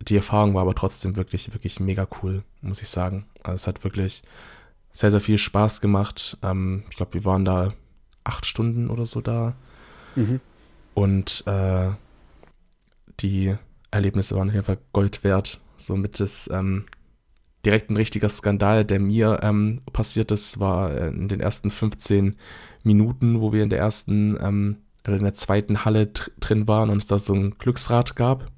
die 0.02 0.16
Erfahrung 0.16 0.54
war 0.54 0.62
aber 0.62 0.76
trotzdem 0.76 1.16
wirklich, 1.16 1.52
wirklich 1.54 1.80
mega 1.80 2.08
cool, 2.22 2.44
muss 2.62 2.82
ich 2.82 2.90
sagen. 2.90 3.26
Also 3.44 3.56
es 3.56 3.68
hat 3.68 3.84
wirklich 3.84 4.24
sehr, 4.92 5.12
sehr 5.12 5.22
viel 5.22 5.38
Spaß 5.38 5.82
gemacht. 5.82 6.38
Ähm, 6.44 6.84
ich 6.90 6.98
glaube, 6.98 7.14
wir 7.16 7.26
waren 7.26 7.46
da 7.46 7.74
acht 8.24 8.46
Stunden 8.46 8.90
oder 8.90 9.06
so 9.06 9.22
da. 9.22 9.56
Mhm. 10.16 10.40
Und 10.94 11.44
äh, 11.48 11.92
die 13.20 13.56
Erlebnisse 13.92 14.36
waren 14.36 14.50
auf 14.50 14.54
jeden 14.54 14.66
Fall 14.66 14.80
Gold 14.94 15.24
wert. 15.24 15.60
Somit 15.78 16.20
ist 16.20 16.50
ähm, 16.52 16.86
direkt 17.66 17.90
ein 17.90 17.98
richtiger 17.98 18.30
Skandal, 18.30 18.86
der 18.86 19.00
mir 19.00 19.40
ähm, 19.44 19.82
passiert 19.94 20.32
ist, 20.32 20.60
war 20.60 20.96
in 20.98 21.28
den 21.28 21.40
ersten 21.40 21.70
15 21.70 22.36
Minuten, 22.84 23.42
wo 23.42 23.54
wir 23.54 23.64
in 23.64 23.70
der 23.70 23.80
ersten, 23.80 24.38
ähm, 24.42 24.78
oder 25.08 25.18
in 25.18 25.24
der 25.24 25.34
zweiten 25.34 25.86
Halle 25.86 26.08
drin 26.08 26.68
waren 26.68 26.90
und 26.90 26.98
es 26.98 27.08
da 27.08 27.20
so 27.20 27.34
ein 27.34 27.52
Glücksrad 27.58 28.16
gab 28.16 28.52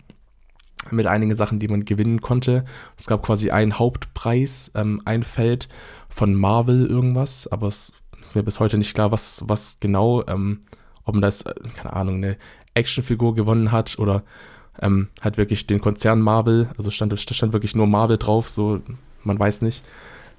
mit 0.92 1.08
einigen 1.08 1.34
Sachen, 1.36 1.60
die 1.60 1.68
man 1.68 1.86
gewinnen 1.86 2.22
konnte. 2.22 2.66
Es 2.98 3.08
gab 3.08 3.24
quasi 3.24 3.52
einen 3.52 3.80
Hauptpreis, 3.80 4.72
ähm, 4.76 5.02
ein 5.06 5.24
Feld 5.24 5.70
von 6.10 6.36
Marvel 6.36 6.86
irgendwas, 6.88 7.48
aber 7.48 7.68
es 7.68 7.94
ist 8.22 8.36
mir 8.36 8.44
bis 8.44 8.60
heute 8.60 8.78
nicht 8.78 8.94
klar, 8.94 9.12
was, 9.12 9.44
was 9.48 9.78
genau, 9.80 10.24
ähm, 10.28 10.62
ob 11.06 11.16
man 11.16 11.22
das, 11.22 11.44
äh, 11.44 11.54
keine 11.76 11.94
Ahnung, 11.94 12.16
eine 12.16 12.38
Actionfigur 12.74 13.36
gewonnen 13.36 13.72
hat 13.72 13.98
oder 14.00 14.24
ähm, 14.82 15.10
halt 15.22 15.38
wirklich 15.38 15.68
den 15.68 15.82
Konzern 15.82 16.20
Marvel, 16.20 16.70
also 16.78 16.92
stand, 16.92 17.14
da 17.14 17.18
stand 17.18 17.54
wirklich 17.54 17.76
nur 17.76 17.88
Marvel 17.88 18.18
drauf, 18.18 18.50
so, 18.50 18.82
man 19.24 19.40
weiß 19.40 19.62
nicht. 19.62 19.86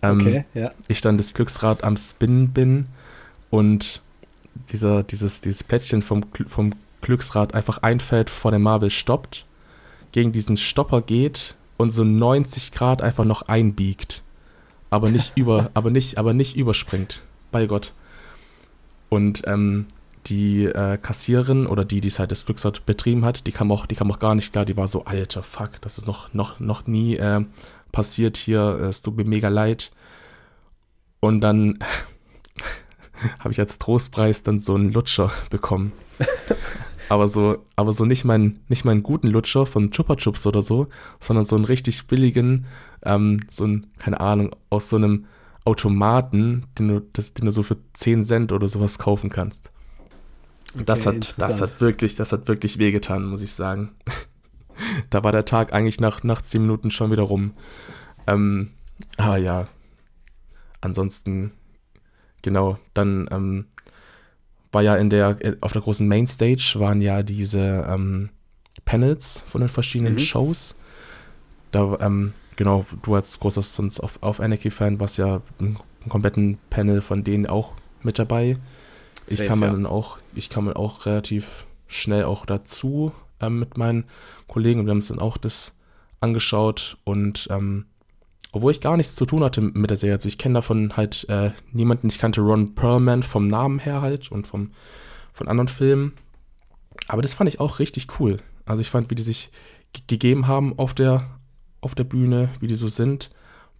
Ähm, 0.02 0.20
okay, 0.20 0.44
ja. 0.54 0.72
Ich 0.88 1.00
dann 1.00 1.16
das 1.16 1.34
Glücksrad 1.34 1.84
am 1.84 1.96
Spinnen 1.96 2.52
bin 2.52 2.86
und 3.54 4.02
dieser, 4.72 5.04
dieses, 5.04 5.40
dieses 5.40 5.62
Plättchen 5.62 6.02
vom, 6.02 6.24
vom 6.48 6.72
Glücksrad 7.02 7.54
einfach 7.54 7.78
einfällt, 7.78 8.28
vor 8.28 8.50
dem 8.50 8.62
Marvel 8.62 8.90
stoppt, 8.90 9.46
gegen 10.10 10.32
diesen 10.32 10.56
Stopper 10.56 11.02
geht 11.02 11.54
und 11.76 11.92
so 11.92 12.02
90 12.02 12.72
Grad 12.72 13.00
einfach 13.00 13.24
noch 13.24 13.42
einbiegt. 13.42 14.24
Aber 14.90 15.08
nicht 15.08 15.32
über, 15.36 15.70
aber 15.72 15.92
nicht, 15.92 16.18
aber 16.18 16.34
nicht 16.34 16.56
überspringt. 16.56 17.22
Bei 17.52 17.66
Gott. 17.66 17.92
Und 19.08 19.42
ähm, 19.46 19.86
die 20.26 20.64
äh, 20.64 20.98
Kassiererin 20.98 21.68
oder 21.68 21.84
die, 21.84 22.00
die 22.00 22.08
es 22.08 22.18
halt 22.18 22.32
das 22.32 22.46
Glücksrad 22.46 22.84
betrieben 22.86 23.24
hat, 23.24 23.46
die 23.46 23.52
kam 23.52 23.70
auch, 23.70 23.86
die 23.86 23.94
kam 23.94 24.10
auch 24.10 24.18
gar 24.18 24.34
nicht 24.34 24.50
klar, 24.50 24.64
die 24.64 24.76
war 24.76 24.88
so, 24.88 25.04
alter 25.04 25.44
Fuck, 25.44 25.80
das 25.80 25.96
ist 25.96 26.08
noch, 26.08 26.34
noch, 26.34 26.58
noch 26.58 26.88
nie 26.88 27.18
äh, 27.18 27.44
passiert 27.92 28.36
hier, 28.36 28.80
es 28.80 29.02
tut 29.02 29.16
mir 29.16 29.24
mega 29.24 29.48
leid. 29.48 29.92
Und 31.20 31.40
dann 31.40 31.78
habe 33.38 33.50
ich 33.50 33.60
als 33.60 33.78
Trostpreis 33.78 34.42
dann 34.42 34.58
so 34.58 34.74
einen 34.74 34.92
Lutscher 34.92 35.30
bekommen. 35.50 35.92
aber 37.08 37.28
so, 37.28 37.58
aber 37.76 37.92
so 37.92 38.04
nicht 38.04 38.24
meinen, 38.24 38.60
nicht 38.68 38.84
meinen 38.84 39.02
guten 39.02 39.28
Lutscher 39.28 39.66
von 39.66 39.90
Chupa 39.90 40.16
Chups 40.16 40.46
oder 40.46 40.62
so, 40.62 40.88
sondern 41.20 41.44
so 41.44 41.56
einen 41.56 41.64
richtig 41.64 42.06
billigen, 42.06 42.66
ähm, 43.02 43.40
so 43.48 43.66
ein, 43.66 43.86
keine 43.98 44.20
Ahnung, 44.20 44.54
aus 44.70 44.88
so 44.88 44.96
einem 44.96 45.26
Automaten, 45.64 46.66
den 46.78 46.88
du, 46.88 47.00
das, 47.12 47.34
den 47.34 47.46
du 47.46 47.52
so 47.52 47.62
für 47.62 47.78
10 47.94 48.24
Cent 48.24 48.52
oder 48.52 48.68
sowas 48.68 48.98
kaufen 48.98 49.30
kannst. 49.30 49.72
Okay, 50.74 50.84
das 50.84 51.06
hat, 51.06 51.34
das 51.38 51.60
hat 51.60 51.80
wirklich, 51.80 52.16
das 52.16 52.32
hat 52.32 52.48
wirklich 52.48 52.78
wehgetan, 52.78 53.24
muss 53.24 53.42
ich 53.42 53.52
sagen. 53.52 53.90
da 55.10 55.22
war 55.22 55.32
der 55.32 55.44
Tag 55.44 55.72
eigentlich 55.72 56.00
nach, 56.00 56.22
nach 56.24 56.42
zehn 56.42 56.62
Minuten 56.62 56.90
schon 56.90 57.12
wieder 57.12 57.22
rum. 57.22 57.52
Ähm, 58.26 58.70
ah 59.16 59.36
ja. 59.36 59.68
Ansonsten, 60.80 61.52
genau, 62.44 62.78
dann 62.92 63.26
ähm, 63.32 63.64
war 64.70 64.82
ja 64.82 64.94
in 64.96 65.10
der, 65.10 65.36
auf 65.60 65.72
der 65.72 65.82
großen 65.82 66.06
Mainstage 66.06 66.74
waren 66.76 67.00
ja 67.00 67.22
diese 67.24 67.86
ähm, 67.88 68.28
Panels 68.84 69.42
von 69.46 69.62
den 69.62 69.70
verschiedenen 69.70 70.14
mhm. 70.14 70.18
Shows. 70.20 70.76
Da, 71.72 71.96
ähm, 72.00 72.34
genau, 72.54 72.84
du 73.02 73.14
als 73.14 73.40
großer 73.40 73.62
sonst 73.62 73.98
auf, 73.98 74.22
auf 74.22 74.40
Anarchy-Fan 74.40 75.00
warst 75.00 75.18
ja 75.18 75.40
einen, 75.58 75.78
kompletten 76.08 76.58
Panel 76.68 77.00
von 77.00 77.24
denen 77.24 77.46
auch 77.46 77.72
mit 78.02 78.18
dabei. 78.18 78.58
Safe, 79.24 79.42
ich 79.42 79.48
kam 79.48 79.62
ja. 79.62 79.70
dann 79.70 79.86
auch, 79.86 80.18
ich 80.34 80.50
kam 80.50 80.68
auch 80.68 81.06
relativ 81.06 81.64
schnell 81.86 82.24
auch 82.24 82.44
dazu 82.44 83.12
ähm, 83.40 83.58
mit 83.58 83.78
meinen 83.78 84.04
Kollegen 84.46 84.80
und 84.80 84.86
wir 84.86 84.90
haben 84.90 84.98
uns 84.98 85.08
dann 85.08 85.18
auch 85.18 85.38
das 85.38 85.72
angeschaut 86.20 86.98
und 87.04 87.48
ähm, 87.50 87.86
obwohl 88.54 88.70
ich 88.70 88.80
gar 88.80 88.96
nichts 88.96 89.16
zu 89.16 89.26
tun 89.26 89.42
hatte 89.42 89.60
mit 89.60 89.90
der 89.90 89.96
Serie, 89.96 90.14
also 90.14 90.28
ich 90.28 90.38
kenne 90.38 90.54
davon 90.54 90.96
halt 90.96 91.26
äh, 91.28 91.50
niemanden, 91.72 92.06
ich 92.06 92.20
kannte 92.20 92.40
Ron 92.40 92.76
Perlman 92.76 93.24
vom 93.24 93.48
Namen 93.48 93.80
her 93.80 94.00
halt 94.00 94.30
und 94.30 94.46
vom, 94.46 94.70
von 95.32 95.48
anderen 95.48 95.66
Filmen, 95.66 96.12
aber 97.08 97.20
das 97.20 97.34
fand 97.34 97.48
ich 97.48 97.58
auch 97.58 97.80
richtig 97.80 98.20
cool. 98.20 98.36
Also 98.64 98.80
ich 98.80 98.88
fand, 98.88 99.10
wie 99.10 99.16
die 99.16 99.24
sich 99.24 99.50
gegeben 100.06 100.46
haben 100.46 100.78
auf 100.78 100.94
der, 100.94 101.26
auf 101.80 101.96
der 101.96 102.04
Bühne, 102.04 102.48
wie 102.60 102.68
die 102.68 102.76
so 102.76 102.86
sind, 102.86 103.30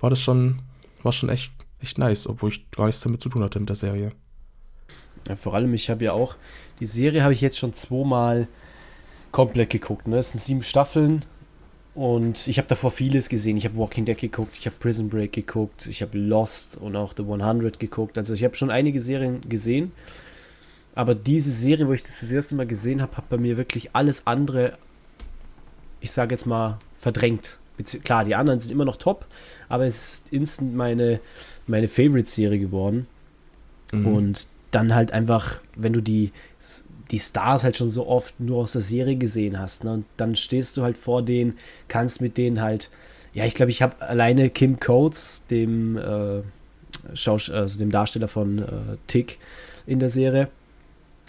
war 0.00 0.10
das 0.10 0.20
schon, 0.20 0.60
war 1.04 1.12
schon 1.12 1.28
echt, 1.28 1.52
echt 1.80 1.98
nice, 1.98 2.26
obwohl 2.26 2.50
ich 2.50 2.68
gar 2.72 2.86
nichts 2.86 3.00
damit 3.00 3.22
zu 3.22 3.28
tun 3.28 3.44
hatte 3.44 3.60
mit 3.60 3.68
der 3.68 3.76
Serie. 3.76 4.10
Ja, 5.28 5.36
vor 5.36 5.54
allem, 5.54 5.72
ich 5.72 5.88
habe 5.88 6.04
ja 6.04 6.12
auch, 6.12 6.34
die 6.80 6.86
Serie 6.86 7.22
habe 7.22 7.32
ich 7.32 7.40
jetzt 7.40 7.60
schon 7.60 7.74
zweimal 7.74 8.48
komplett 9.30 9.70
geguckt. 9.70 10.08
Ne? 10.08 10.16
Es 10.18 10.32
sind 10.32 10.42
sieben 10.42 10.62
Staffeln 10.64 11.24
und 11.94 12.48
ich 12.48 12.58
habe 12.58 12.66
davor 12.66 12.90
vieles 12.90 13.28
gesehen. 13.28 13.56
Ich 13.56 13.64
habe 13.64 13.76
Walking 13.76 14.04
Dead 14.04 14.18
geguckt, 14.18 14.56
ich 14.58 14.66
habe 14.66 14.76
Prison 14.78 15.08
Break 15.08 15.32
geguckt, 15.32 15.86
ich 15.86 16.02
habe 16.02 16.18
Lost 16.18 16.76
und 16.76 16.96
auch 16.96 17.14
The 17.16 17.22
100 17.22 17.78
geguckt. 17.78 18.18
Also 18.18 18.34
ich 18.34 18.42
habe 18.42 18.56
schon 18.56 18.70
einige 18.70 19.00
Serien 19.00 19.40
gesehen. 19.48 19.92
Aber 20.96 21.14
diese 21.14 21.50
Serie, 21.50 21.86
wo 21.86 21.92
ich 21.92 22.02
das 22.02 22.20
das 22.20 22.32
erste 22.32 22.56
Mal 22.56 22.66
gesehen 22.66 23.00
habe, 23.00 23.16
hat 23.16 23.28
bei 23.28 23.36
mir 23.36 23.56
wirklich 23.56 23.90
alles 23.92 24.26
andere, 24.26 24.72
ich 26.00 26.10
sage 26.10 26.34
jetzt 26.34 26.46
mal, 26.46 26.78
verdrängt. 26.96 27.58
Klar, 28.04 28.24
die 28.24 28.36
anderen 28.36 28.60
sind 28.60 28.70
immer 28.70 28.84
noch 28.84 28.96
top, 28.96 29.26
aber 29.68 29.86
es 29.86 29.96
ist 29.96 30.32
instant 30.32 30.74
meine, 30.74 31.20
meine 31.66 31.88
Favorite-Serie 31.88 32.58
geworden. 32.58 33.06
Mhm. 33.92 34.06
Und 34.06 34.46
dann 34.70 34.94
halt 34.94 35.12
einfach, 35.12 35.60
wenn 35.76 35.92
du 35.92 36.00
die, 36.00 36.32
die 37.14 37.20
Stars 37.20 37.62
halt 37.62 37.76
schon 37.76 37.90
so 37.90 38.08
oft 38.08 38.40
nur 38.40 38.62
aus 38.62 38.72
der 38.72 38.82
Serie 38.82 39.14
gesehen 39.14 39.60
hast, 39.60 39.84
ne? 39.84 39.92
und 39.92 40.04
dann 40.16 40.34
stehst 40.34 40.76
du 40.76 40.82
halt 40.82 40.98
vor 40.98 41.22
denen, 41.22 41.56
kannst 41.86 42.20
mit 42.20 42.36
denen 42.36 42.60
halt, 42.60 42.90
ja, 43.34 43.44
ich 43.44 43.54
glaube, 43.54 43.70
ich 43.70 43.82
habe 43.82 44.02
alleine 44.02 44.50
Kim 44.50 44.80
Coates, 44.80 45.46
dem, 45.48 45.96
äh, 45.96 46.42
Schaus 47.14 47.50
also 47.50 47.78
dem 47.78 47.92
Darsteller 47.92 48.26
von 48.26 48.58
äh, 48.58 48.64
Tick 49.06 49.38
in 49.86 50.00
der 50.00 50.08
Serie, 50.08 50.48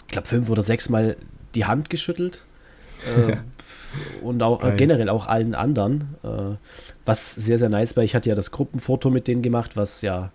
ich 0.06 0.12
glaube, 0.12 0.26
fünf 0.26 0.50
oder 0.50 0.62
sechs 0.62 0.88
Mal 0.88 1.16
die 1.54 1.66
Hand 1.66 1.88
geschüttelt. 1.88 2.44
Äh, 3.04 3.36
und 4.24 4.42
auch 4.42 4.64
äh, 4.64 4.74
generell 4.76 5.08
auch 5.08 5.26
allen 5.26 5.54
anderen. 5.54 6.16
Äh, 6.24 6.56
was 7.04 7.34
sehr, 7.34 7.58
sehr 7.58 7.68
nice 7.68 7.94
war. 7.96 8.02
Ich 8.02 8.16
hatte 8.16 8.28
ja 8.28 8.34
das 8.34 8.50
Gruppenfoto 8.50 9.10
mit 9.10 9.28
denen 9.28 9.42
gemacht, 9.42 9.76
was 9.76 10.02
ja 10.02 10.32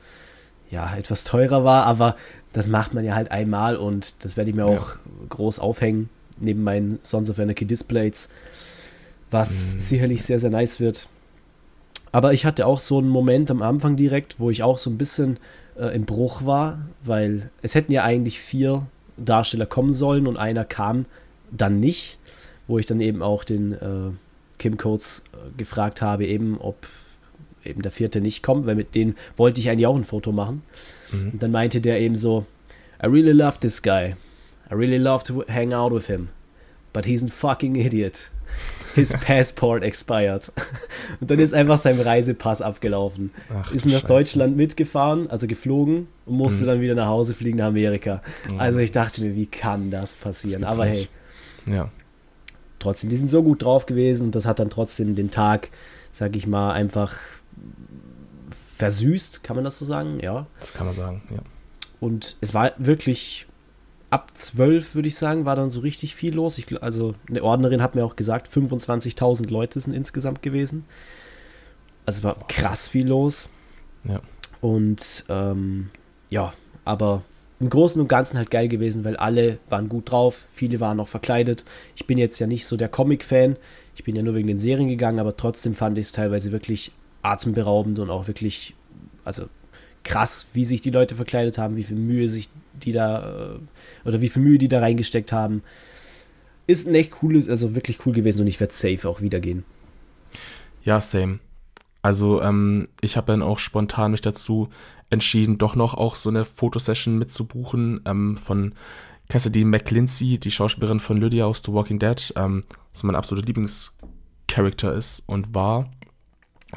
ja, 0.71 0.95
etwas 0.95 1.25
teurer 1.25 1.63
war, 1.63 1.85
aber 1.85 2.15
das 2.53 2.67
macht 2.67 2.93
man 2.93 3.03
ja 3.03 3.13
halt 3.13 3.29
einmal 3.29 3.75
und 3.75 4.15
das 4.23 4.37
werde 4.37 4.49
ich 4.49 4.55
mir 4.55 4.69
ja. 4.69 4.77
auch 4.77 4.95
groß 5.29 5.59
aufhängen, 5.59 6.09
neben 6.39 6.63
meinen 6.63 6.99
Sons 7.03 7.29
of 7.29 7.39
Anarchy 7.39 7.65
Displays, 7.65 8.29
was 9.29 9.75
mhm. 9.75 9.79
sicherlich 9.79 10.23
sehr, 10.23 10.39
sehr 10.39 10.49
nice 10.49 10.79
wird. 10.79 11.07
Aber 12.13 12.33
ich 12.33 12.45
hatte 12.45 12.65
auch 12.65 12.79
so 12.79 12.97
einen 12.97 13.09
Moment 13.09 13.51
am 13.51 13.61
Anfang 13.61 13.95
direkt, 13.95 14.39
wo 14.39 14.49
ich 14.49 14.63
auch 14.63 14.77
so 14.77 14.89
ein 14.89 14.97
bisschen 14.97 15.37
äh, 15.77 15.95
im 15.95 16.05
Bruch 16.05 16.45
war, 16.45 16.79
weil 17.03 17.49
es 17.61 17.75
hätten 17.75 17.91
ja 17.91 18.03
eigentlich 18.03 18.39
vier 18.39 18.87
Darsteller 19.17 19.65
kommen 19.65 19.93
sollen 19.93 20.27
und 20.27 20.37
einer 20.37 20.65
kam 20.65 21.05
dann 21.51 21.79
nicht, 21.79 22.17
wo 22.67 22.79
ich 22.79 22.85
dann 22.85 23.01
eben 23.01 23.21
auch 23.21 23.43
den 23.43 23.73
äh, 23.73 24.11
Kim 24.57 24.77
Coates 24.77 25.23
äh, 25.33 25.57
gefragt 25.57 26.01
habe, 26.01 26.25
eben 26.25 26.57
ob 26.59 26.87
eben 27.65 27.81
der 27.81 27.91
vierte 27.91 28.21
nicht 28.21 28.43
kommt, 28.43 28.65
weil 28.65 28.75
mit 28.75 28.95
denen 28.95 29.15
wollte 29.37 29.61
ich 29.61 29.69
eigentlich 29.69 29.87
auch 29.87 29.95
ein 29.95 30.03
Foto 30.03 30.31
machen. 30.31 30.63
Mhm. 31.11 31.31
Und 31.33 31.43
dann 31.43 31.51
meinte 31.51 31.81
der 31.81 31.99
eben 31.99 32.15
so, 32.15 32.45
I 33.03 33.07
really 33.07 33.31
love 33.31 33.59
this 33.59 33.81
guy. 33.81 34.15
I 34.69 34.73
really 34.73 34.97
love 34.97 35.23
to 35.25 35.43
hang 35.47 35.73
out 35.73 35.93
with 35.93 36.07
him. 36.07 36.29
But 36.93 37.05
he's 37.05 37.23
a 37.23 37.27
fucking 37.27 37.75
idiot. 37.75 38.31
His 38.95 39.13
passport 39.25 39.83
expired. 39.83 40.51
Und 41.21 41.31
dann 41.31 41.39
ist 41.39 41.53
einfach 41.53 41.77
sein 41.77 41.99
Reisepass 41.99 42.61
abgelaufen. 42.61 43.31
Ach, 43.49 43.71
ist 43.73 43.85
nach 43.85 44.01
Scheiße. 44.01 44.07
Deutschland 44.07 44.57
mitgefahren, 44.57 45.29
also 45.29 45.47
geflogen 45.47 46.07
und 46.25 46.35
musste 46.35 46.63
mhm. 46.63 46.67
dann 46.67 46.81
wieder 46.81 46.95
nach 46.95 47.07
Hause 47.07 47.33
fliegen 47.33 47.57
nach 47.57 47.67
Amerika. 47.67 48.21
Mhm. 48.49 48.59
Also 48.59 48.79
ich 48.79 48.91
dachte 48.91 49.21
mir, 49.21 49.35
wie 49.35 49.45
kann 49.45 49.89
das 49.89 50.15
passieren? 50.15 50.61
Das 50.63 50.73
Aber 50.73 50.85
hey. 50.85 51.07
Ja. 51.65 51.89
Trotzdem, 52.79 53.09
die 53.09 53.15
sind 53.15 53.29
so 53.29 53.43
gut 53.43 53.63
drauf 53.63 53.85
gewesen 53.85 54.25
und 54.25 54.35
das 54.35 54.45
hat 54.45 54.59
dann 54.59 54.69
trotzdem 54.69 55.15
den 55.15 55.31
Tag, 55.31 55.69
sag 56.11 56.35
ich 56.35 56.47
mal, 56.47 56.73
einfach 56.73 57.19
versüßt, 58.49 59.43
kann 59.43 59.55
man 59.55 59.63
das 59.63 59.77
so 59.77 59.85
sagen? 59.85 60.19
Ja. 60.21 60.47
Das 60.59 60.73
kann 60.73 60.85
man 60.85 60.95
sagen, 60.95 61.21
ja. 61.29 61.39
Und 61.99 62.37
es 62.41 62.53
war 62.53 62.73
wirklich 62.77 63.47
ab 64.09 64.31
12, 64.33 64.95
würde 64.95 65.07
ich 65.07 65.15
sagen, 65.15 65.45
war 65.45 65.55
dann 65.55 65.69
so 65.69 65.81
richtig 65.81 66.15
viel 66.15 66.35
los. 66.35 66.57
Ich, 66.57 66.81
also 66.83 67.15
eine 67.29 67.43
Ordnerin 67.43 67.81
hat 67.81 67.95
mir 67.95 68.03
auch 68.03 68.15
gesagt, 68.15 68.47
25.000 68.47 69.49
Leute 69.49 69.79
sind 69.79 69.93
insgesamt 69.93 70.41
gewesen. 70.41 70.85
Also 72.05 72.19
es 72.19 72.23
war 72.23 72.37
krass 72.47 72.87
viel 72.87 73.07
los. 73.07 73.49
Ja. 74.03 74.19
Und 74.59 75.25
ähm, 75.29 75.91
ja, 76.29 76.53
aber 76.83 77.23
im 77.59 77.69
Großen 77.69 78.01
und 78.01 78.07
Ganzen 78.07 78.37
halt 78.37 78.49
geil 78.49 78.67
gewesen, 78.67 79.05
weil 79.05 79.15
alle 79.15 79.59
waren 79.69 79.87
gut 79.87 80.11
drauf, 80.11 80.45
viele 80.51 80.79
waren 80.79 80.97
noch 80.97 81.07
verkleidet. 81.07 81.63
Ich 81.95 82.07
bin 82.07 82.17
jetzt 82.17 82.39
ja 82.39 82.47
nicht 82.47 82.65
so 82.65 82.75
der 82.75 82.89
Comic-Fan, 82.89 83.55
ich 83.95 84.03
bin 84.03 84.15
ja 84.15 84.23
nur 84.23 84.33
wegen 84.33 84.47
den 84.47 84.59
Serien 84.59 84.89
gegangen, 84.89 85.19
aber 85.19 85.37
trotzdem 85.37 85.75
fand 85.75 85.97
ich 85.99 86.07
es 86.07 86.11
teilweise 86.11 86.51
wirklich 86.51 86.91
atemberaubend 87.21 87.99
und 87.99 88.09
auch 88.09 88.27
wirklich, 88.27 88.75
also 89.23 89.47
krass, 90.03 90.47
wie 90.53 90.65
sich 90.65 90.81
die 90.81 90.89
Leute 90.89 91.15
verkleidet 91.15 91.57
haben, 91.57 91.75
wie 91.75 91.83
viel 91.83 91.97
Mühe 91.97 92.27
sich 92.27 92.49
die 92.73 92.91
da, 92.91 93.53
äh, 93.55 94.07
oder 94.07 94.21
wie 94.21 94.29
viel 94.29 94.41
Mühe 94.41 94.57
die 94.57 94.67
da 94.67 94.79
reingesteckt 94.79 95.31
haben. 95.31 95.63
Ist 96.67 96.87
ein 96.87 96.95
echt 96.95 97.11
cooles, 97.11 97.49
also 97.49 97.75
wirklich 97.75 98.05
cool 98.05 98.13
gewesen 98.13 98.41
und 98.41 98.47
ich 98.47 98.59
werde 98.59 98.73
safe 98.73 99.07
auch 99.07 99.21
wieder 99.21 99.39
gehen. 99.39 99.63
Ja, 100.83 101.01
same. 101.01 101.39
Also 102.01 102.41
ähm, 102.41 102.87
ich 103.01 103.17
habe 103.17 103.27
dann 103.27 103.43
auch 103.43 103.59
spontan 103.59 104.11
mich 104.11 104.21
dazu 104.21 104.69
entschieden, 105.09 105.57
doch 105.57 105.75
noch 105.75 105.93
auch 105.93 106.15
so 106.15 106.29
eine 106.29 106.45
Fotosession 106.45 107.17
mitzubuchen 107.17 108.01
ähm, 108.05 108.37
von 108.37 108.73
Cassidy 109.29 109.63
McClincy, 109.65 110.39
die 110.39 110.51
Schauspielerin 110.51 110.99
von 110.99 111.17
Lydia 111.17 111.45
aus 111.45 111.61
The 111.63 111.73
Walking 111.73 111.99
Dead, 111.99 112.33
ähm, 112.35 112.63
was 112.91 113.03
mein 113.03 113.15
absoluter 113.15 113.47
Lieblingscharakter 113.47 114.93
ist 114.93 115.23
und 115.27 115.53
war 115.53 115.91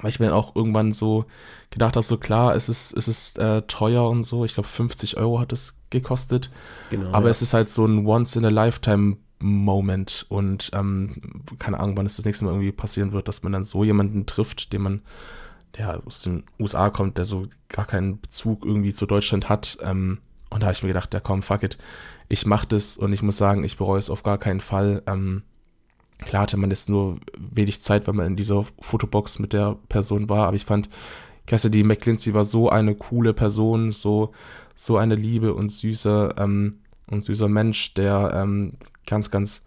weil 0.01 0.09
ich 0.11 0.21
mir 0.21 0.27
dann 0.27 0.35
auch 0.35 0.55
irgendwann 0.57 0.93
so 0.93 1.25
gedacht 1.71 1.97
habe, 1.97 2.07
so 2.07 2.19
klar, 2.19 2.55
es 2.55 2.69
ist, 2.69 2.97
es 2.97 3.09
ist 3.09 3.39
äh, 3.39 3.63
teuer 3.63 4.09
und 4.09 4.23
so. 4.23 4.45
Ich 4.45 4.55
glaube, 4.55 4.69
50 4.69 5.17
Euro 5.17 5.41
hat 5.41 5.53
es 5.53 5.79
gekostet. 5.91 6.51
Genau, 6.91 7.13
aber 7.13 7.27
ja. 7.27 7.31
es 7.31 7.43
ist 7.43 7.55
halt 7.55 7.71
so 7.71 7.87
ein 7.87 8.07
Once-in-a-Lifetime-Moment. 8.07 10.27
Und 10.29 10.71
ähm, 10.75 11.43
keine 11.59 11.81
Ahnung, 11.81 11.97
wann 11.97 12.07
es 12.07 12.17
das 12.17 12.25
nächste 12.25 12.45
Mal 12.45 12.53
irgendwie 12.53 12.73
passieren 12.73 13.13
wird, 13.13 13.29
dass 13.29 13.43
man 13.43 13.53
dann 13.53 13.65
so 13.65 13.85
jemanden 13.85 14.27
trifft, 14.27 14.73
den 14.73 14.83
man, 14.83 15.03
der 15.77 16.03
aus 16.07 16.23
den 16.23 16.45
USA 16.59 16.91
kommt, 16.91 17.19
der 17.19 17.25
so 17.25 17.47
gar 17.69 17.87
keinen 17.87 18.21
Bezug 18.21 18.65
irgendwie 18.65 18.93
zu 18.93 19.07
Deutschland 19.07 19.49
hat. 19.49 19.79
Ähm, 19.83 20.19
und 20.51 20.63
da 20.63 20.67
habe 20.67 20.75
ich 20.75 20.83
mir 20.83 20.89
gedacht, 20.89 21.15
ja 21.15 21.21
komm, 21.21 21.43
fuck 21.43 21.63
it. 21.63 21.79
Ich 22.29 22.47
mach 22.47 22.65
das 22.65 22.97
und 22.97 23.13
ich 23.13 23.23
muss 23.23 23.37
sagen, 23.37 23.65
ich 23.65 23.77
bereue 23.77 23.99
es 23.99 24.11
auf 24.11 24.23
gar 24.23 24.39
keinen 24.39 24.61
Fall. 24.61 25.03
Ähm, 25.07 25.43
Klar 26.19 26.43
hatte 26.43 26.57
man 26.57 26.71
jetzt 26.71 26.89
nur 26.89 27.19
wenig 27.37 27.81
Zeit, 27.81 28.07
weil 28.07 28.15
man 28.15 28.27
in 28.27 28.37
dieser 28.37 28.65
Fotobox 28.81 29.39
mit 29.39 29.53
der 29.53 29.77
Person 29.89 30.29
war, 30.29 30.47
aber 30.47 30.57
ich 30.57 30.65
fand, 30.65 30.89
Cassidy 31.47 31.83
McClincy 31.83 32.33
war 32.33 32.45
so 32.45 32.71
eine 32.71 32.95
coole 32.95 33.35
Person, 33.35 33.91
so, 33.91 34.33
so 34.75 34.97
eine 34.97 35.15
liebe 35.15 35.55
und 35.55 35.69
süße 35.69 36.35
ähm, 36.39 36.79
und 37.09 37.23
süßer 37.25 37.49
Mensch, 37.49 37.95
der 37.95 38.33
ähm, 38.35 38.75
ganz, 39.07 39.31
ganz, 39.31 39.63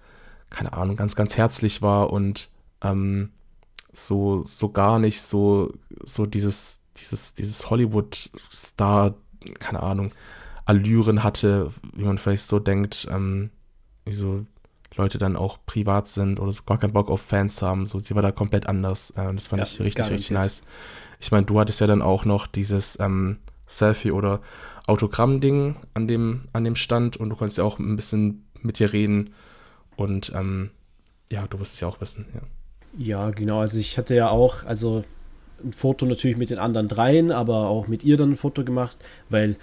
keine 0.50 0.74
Ahnung, 0.74 0.96
ganz, 0.96 1.16
ganz 1.16 1.38
herzlich 1.38 1.82
war 1.82 2.12
und 2.12 2.50
ähm, 2.82 3.30
so, 3.92 4.44
so 4.44 4.70
gar 4.70 5.00
nicht 5.00 5.22
so, 5.22 5.72
so 6.04 6.26
dieses, 6.26 6.82
dieses, 6.98 7.34
dieses 7.36 7.70
Hollywood-Star, 7.70 9.16
keine 9.60 9.84
Ahnung, 9.84 10.12
Allüren 10.66 11.24
hatte, 11.24 11.72
wie 11.94 12.04
man 12.04 12.18
vielleicht 12.18 12.44
so 12.44 12.60
denkt, 12.60 13.08
ähm, 13.12 13.52
wie 14.06 14.14
so 14.14 14.46
Leute 14.98 15.18
dann 15.18 15.36
auch 15.36 15.60
privat 15.66 16.08
sind 16.08 16.40
oder 16.40 16.52
so 16.52 16.64
gar 16.64 16.80
keinen 16.80 16.94
Bock 16.94 17.10
auf 17.10 17.22
Fans 17.22 17.62
haben. 17.62 17.86
So, 17.86 18.00
sie 18.00 18.16
war 18.16 18.22
da 18.22 18.32
komplett 18.32 18.68
anders. 18.68 19.12
Äh, 19.12 19.34
das 19.34 19.48
fand 19.48 19.62
ja, 19.62 19.64
ich 19.64 19.80
richtig, 19.80 20.10
richtig 20.10 20.32
nice. 20.32 20.64
Ich 21.20 21.32
meine, 21.32 21.46
du 21.46 21.60
hattest 21.60 21.82
ja 21.82 21.88
dann 21.88 22.02
auch 22.02 22.26
noch 22.26 22.48
dieses 22.48 23.00
ähm, 23.00 23.38
Selfie- 23.66 24.12
oder 24.12 24.42
Autogramm-Ding 24.88 25.76
an 25.94 26.08
dem, 26.08 26.48
an 26.54 26.64
dem 26.64 26.76
Stand 26.76 27.18
und 27.18 27.30
du 27.30 27.36
konntest 27.36 27.58
ja 27.58 27.64
auch 27.64 27.80
ein 27.80 27.96
bisschen 27.96 28.46
mit 28.62 28.80
dir 28.80 28.94
reden. 28.94 29.34
Und 29.96 30.32
ähm, 30.36 30.72
ja, 31.30 31.48
du 31.48 31.60
wirst 31.60 31.76
es 31.76 31.80
ja 31.80 31.88
auch 31.88 32.02
wissen, 32.02 32.26
ja. 32.34 32.42
Ja, 32.98 33.30
genau. 33.32 33.60
Also 33.60 33.78
ich 33.78 33.98
hatte 33.98 34.16
ja 34.16 34.30
auch, 34.30 34.64
also 34.66 35.04
ein 35.64 35.74
Foto 35.74 36.06
natürlich 36.06 36.38
mit 36.38 36.50
den 36.50 36.60
anderen 36.60 36.88
dreien, 36.88 37.32
aber 37.32 37.68
auch 37.68 37.88
mit 37.88 38.04
ihr 38.04 38.18
dann 38.18 38.32
ein 38.32 38.38
Foto 38.38 38.64
gemacht, 38.64 38.98
weil 39.30 39.58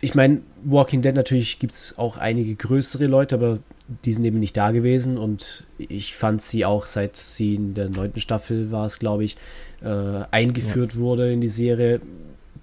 ich 0.00 0.14
meine, 0.14 0.42
Walking 0.62 1.02
Dead 1.02 1.14
natürlich 1.14 1.58
gibt 1.58 1.72
es 1.72 1.98
auch 1.98 2.16
einige 2.16 2.54
größere 2.54 3.06
Leute, 3.06 3.36
aber 3.36 3.58
die 4.04 4.12
sind 4.12 4.24
eben 4.24 4.38
nicht 4.38 4.56
da 4.56 4.70
gewesen 4.70 5.18
und 5.18 5.64
ich 5.76 6.14
fand 6.14 6.40
sie 6.40 6.64
auch, 6.64 6.86
seit 6.86 7.16
sie 7.16 7.54
in 7.54 7.74
der 7.74 7.90
neunten 7.90 8.20
Staffel 8.20 8.72
war 8.72 8.86
es, 8.86 8.98
glaube 8.98 9.24
ich, 9.24 9.36
äh, 9.82 10.22
eingeführt 10.30 10.94
ja. 10.94 11.00
wurde 11.00 11.32
in 11.32 11.40
die 11.40 11.48
Serie, 11.48 12.00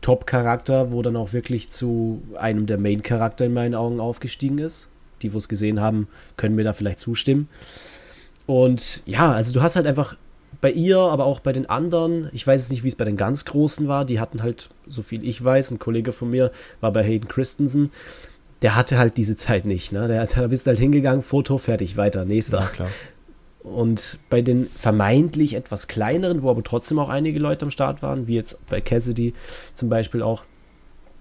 Top-Charakter, 0.02 0.92
wo 0.92 1.02
dann 1.02 1.16
auch 1.16 1.34
wirklich 1.34 1.70
zu 1.70 2.22
einem 2.36 2.66
der 2.66 2.80
Main-Charakter 2.80 3.46
in 3.46 3.54
meinen 3.54 3.76
Augen 3.76 4.00
aufgestiegen 4.00 4.58
ist. 4.58 4.90
Die, 5.22 5.34
wo 5.34 5.38
es 5.38 5.48
gesehen 5.48 5.80
haben, 5.80 6.08
können 6.36 6.56
mir 6.56 6.64
da 6.64 6.74
vielleicht 6.74 7.00
zustimmen. 7.00 7.48
Und 8.48 9.02
ja, 9.06 9.32
also 9.32 9.54
du 9.54 9.62
hast 9.62 9.76
halt 9.76 9.86
einfach 9.86 10.18
bei 10.60 10.72
ihr, 10.72 10.98
aber 10.98 11.26
auch 11.26 11.40
bei 11.40 11.54
den 11.54 11.70
anderen, 11.70 12.30
ich 12.34 12.46
weiß 12.46 12.72
nicht, 12.72 12.84
wie 12.84 12.88
es 12.88 12.96
bei 12.96 13.06
den 13.06 13.18
ganz 13.18 13.46
Großen 13.46 13.88
war, 13.88 14.04
die 14.04 14.20
hatten 14.20 14.42
halt, 14.42 14.70
so 14.88 15.04
viel 15.04 15.24
ich 15.24 15.44
weiß, 15.44 15.72
ein 15.72 15.80
Kollege 15.80 16.12
von 16.12 16.32
mir 16.32 16.52
war 16.82 16.92
bei 16.92 17.04
Hayden 17.04 17.28
Christensen, 17.28 17.92
der 18.62 18.76
hatte 18.76 18.98
halt 18.98 19.18
diese 19.18 19.36
Zeit 19.36 19.66
nicht. 19.66 19.92
Ne? 19.92 20.08
Der, 20.08 20.26
da 20.26 20.48
bist 20.48 20.68
halt 20.68 20.80
hingegangen, 20.80 21.22
Foto, 21.22 21.58
fertig, 21.58 21.98
weiter, 21.98 22.26
nächster. 22.26 22.70
Ja. 22.78 22.88
Und 23.64 24.20
bei 24.30 24.42
den 24.42 24.68
vermeintlich 24.68 25.54
etwas 25.54 25.88
kleineren, 25.88 26.42
wo 26.42 26.50
aber 26.50 26.64
trotzdem 26.64 26.98
auch 27.00 27.10
einige 27.10 27.40
Leute 27.40 27.66
am 27.66 27.72
Start 27.72 28.02
waren, 28.02 28.28
wie 28.28 28.36
jetzt 28.36 28.66
bei 28.68 28.82
Cassidy 28.82 29.34
zum 29.74 29.90
Beispiel 29.90 30.24
auch, 30.24 30.44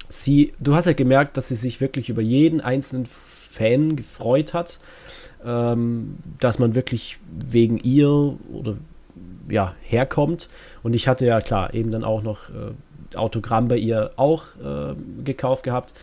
sie, 0.08 0.54
du 0.60 0.74
hast 0.74 0.86
halt 0.86 0.96
gemerkt, 0.96 1.36
dass 1.36 1.48
sie 1.48 1.54
sich 1.54 1.80
wirklich 1.80 2.08
über 2.08 2.22
jeden 2.22 2.60
einzelnen 2.60 3.06
Fan 3.06 3.96
gefreut 3.96 4.54
hat, 4.54 4.80
ähm, 5.44 6.16
dass 6.38 6.58
man 6.58 6.74
wirklich 6.74 7.18
wegen 7.30 7.78
ihr 7.78 8.38
oder 8.52 8.76
ja, 9.48 9.74
herkommt. 9.82 10.48
Und 10.82 10.94
ich 10.94 11.08
hatte 11.08 11.26
ja 11.26 11.40
klar 11.40 11.74
eben 11.74 11.90
dann 11.90 12.04
auch 12.04 12.22
noch 12.22 12.48
äh, 12.50 13.16
Autogramm 13.16 13.68
bei 13.68 13.76
ihr 13.76 14.12
auch 14.16 14.44
äh, 14.56 14.94
gekauft 15.24 15.64
gehabt. 15.64 15.94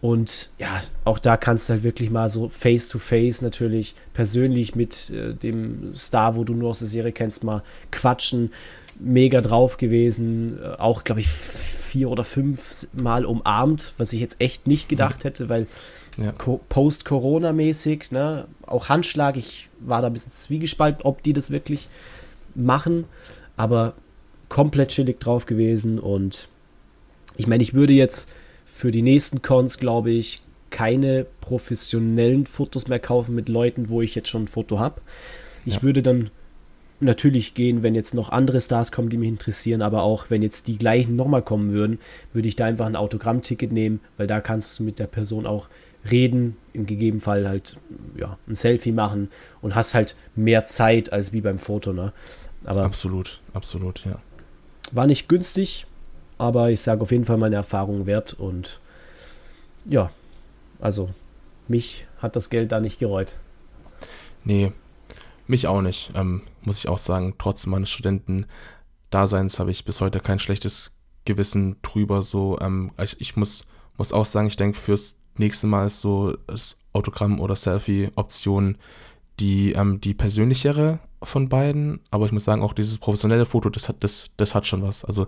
Und 0.00 0.50
ja, 0.58 0.82
auch 1.04 1.18
da 1.18 1.36
kannst 1.36 1.68
du 1.68 1.74
halt 1.74 1.82
wirklich 1.82 2.10
mal 2.10 2.28
so 2.28 2.48
face 2.48 2.88
to 2.88 2.98
face 2.98 3.42
natürlich 3.42 3.94
persönlich 4.12 4.74
mit 4.74 5.10
äh, 5.10 5.34
dem 5.34 5.94
Star, 5.94 6.36
wo 6.36 6.44
du 6.44 6.54
nur 6.54 6.70
aus 6.70 6.80
der 6.80 6.88
Serie 6.88 7.12
kennst, 7.12 7.44
mal 7.44 7.62
quatschen. 7.90 8.52
Mega 8.98 9.40
drauf 9.40 9.76
gewesen. 9.76 10.58
Äh, 10.62 10.76
auch, 10.78 11.04
glaube 11.04 11.20
ich, 11.20 11.28
vier 11.28 12.10
oder 12.10 12.24
fünf 12.24 12.88
Mal 12.92 13.24
umarmt, 13.24 13.94
was 13.98 14.12
ich 14.12 14.20
jetzt 14.20 14.40
echt 14.40 14.66
nicht 14.66 14.88
gedacht 14.88 15.24
hätte, 15.24 15.48
weil 15.48 15.66
ja. 16.18 16.32
Post-Corona-mäßig, 16.32 18.10
ne, 18.10 18.46
auch 18.66 18.88
Handschlag, 18.88 19.36
ich 19.36 19.68
war 19.80 20.00
da 20.00 20.06
ein 20.06 20.12
bisschen 20.12 20.32
zwiegespalten, 20.32 21.02
ob 21.04 21.22
die 21.22 21.32
das 21.32 21.50
wirklich 21.50 21.88
machen, 22.54 23.04
aber 23.56 23.94
komplett 24.48 24.90
chillig 24.90 25.20
drauf 25.20 25.46
gewesen 25.46 25.98
und 25.98 26.48
ich 27.36 27.46
meine, 27.46 27.62
ich 27.62 27.74
würde 27.74 27.92
jetzt 27.92 28.30
für 28.76 28.90
die 28.90 29.00
nächsten 29.00 29.40
Cons, 29.40 29.78
glaube 29.78 30.10
ich, 30.10 30.42
keine 30.68 31.24
professionellen 31.40 32.44
Fotos 32.44 32.88
mehr 32.88 32.98
kaufen 32.98 33.34
mit 33.34 33.48
Leuten, 33.48 33.88
wo 33.88 34.02
ich 34.02 34.14
jetzt 34.14 34.28
schon 34.28 34.44
ein 34.44 34.48
Foto 34.48 34.78
habe. 34.78 35.00
Ich 35.64 35.76
ja. 35.76 35.82
würde 35.82 36.02
dann 36.02 36.30
natürlich 37.00 37.54
gehen, 37.54 37.82
wenn 37.82 37.94
jetzt 37.94 38.12
noch 38.12 38.28
andere 38.28 38.60
Stars 38.60 38.92
kommen, 38.92 39.08
die 39.08 39.16
mich 39.16 39.30
interessieren, 39.30 39.80
aber 39.80 40.02
auch 40.02 40.26
wenn 40.28 40.42
jetzt 40.42 40.68
die 40.68 40.76
gleichen 40.76 41.16
nochmal 41.16 41.40
kommen 41.40 41.72
würden, 41.72 41.98
würde 42.34 42.48
ich 42.48 42.56
da 42.56 42.66
einfach 42.66 42.84
ein 42.84 42.96
Autogrammticket 42.96 43.72
nehmen, 43.72 44.00
weil 44.18 44.26
da 44.26 44.42
kannst 44.42 44.78
du 44.78 44.82
mit 44.82 44.98
der 44.98 45.06
Person 45.06 45.46
auch 45.46 45.68
reden, 46.10 46.58
im 46.74 46.84
gegebenen 46.84 47.20
Fall 47.20 47.48
halt 47.48 47.78
ja, 48.14 48.36
ein 48.46 48.56
Selfie 48.56 48.92
machen 48.92 49.30
und 49.62 49.74
hast 49.74 49.94
halt 49.94 50.16
mehr 50.34 50.66
Zeit 50.66 51.14
als 51.14 51.32
wie 51.32 51.40
beim 51.40 51.58
Foto. 51.58 51.94
Ne? 51.94 52.12
Aber 52.66 52.82
absolut, 52.82 53.40
absolut, 53.54 54.04
ja. 54.04 54.20
War 54.92 55.06
nicht 55.06 55.30
günstig, 55.30 55.86
aber 56.38 56.70
ich 56.70 56.80
sage 56.80 57.02
auf 57.02 57.10
jeden 57.10 57.24
Fall 57.24 57.38
meine 57.38 57.56
Erfahrung 57.56 58.06
wert 58.06 58.34
und 58.34 58.80
ja, 59.84 60.10
also 60.80 61.10
mich 61.68 62.06
hat 62.18 62.36
das 62.36 62.50
Geld 62.50 62.72
da 62.72 62.80
nicht 62.80 62.98
gereut. 62.98 63.38
Nee, 64.44 64.72
mich 65.46 65.66
auch 65.66 65.82
nicht, 65.82 66.12
ähm, 66.14 66.42
muss 66.62 66.78
ich 66.78 66.88
auch 66.88 66.98
sagen. 66.98 67.34
Trotz 67.38 67.66
meines 67.66 67.90
Studentendaseins 67.90 69.58
habe 69.58 69.70
ich 69.70 69.84
bis 69.84 70.00
heute 70.00 70.20
kein 70.20 70.38
schlechtes 70.38 70.98
Gewissen 71.24 71.76
drüber. 71.82 72.22
So, 72.22 72.58
ähm, 72.60 72.92
ich, 73.02 73.20
ich 73.20 73.36
muss, 73.36 73.66
muss 73.96 74.12
auch 74.12 74.24
sagen, 74.24 74.46
ich 74.46 74.56
denke, 74.56 74.78
fürs 74.78 75.16
nächste 75.38 75.66
Mal 75.66 75.86
ist 75.86 76.00
so 76.00 76.36
das 76.46 76.78
Autogramm 76.92 77.40
oder 77.40 77.54
Selfie-Option 77.54 78.78
die, 79.40 79.72
ähm, 79.72 80.00
die 80.00 80.14
persönlichere 80.14 80.98
von 81.22 81.48
beiden, 81.48 82.00
aber 82.10 82.26
ich 82.26 82.32
muss 82.32 82.44
sagen, 82.44 82.62
auch 82.62 82.72
dieses 82.74 82.98
professionelle 82.98 83.46
Foto, 83.46 83.70
das 83.70 83.88
hat, 83.88 83.96
das, 84.00 84.26
das 84.36 84.54
hat 84.54 84.66
schon 84.66 84.82
was. 84.82 85.04
Also 85.04 85.26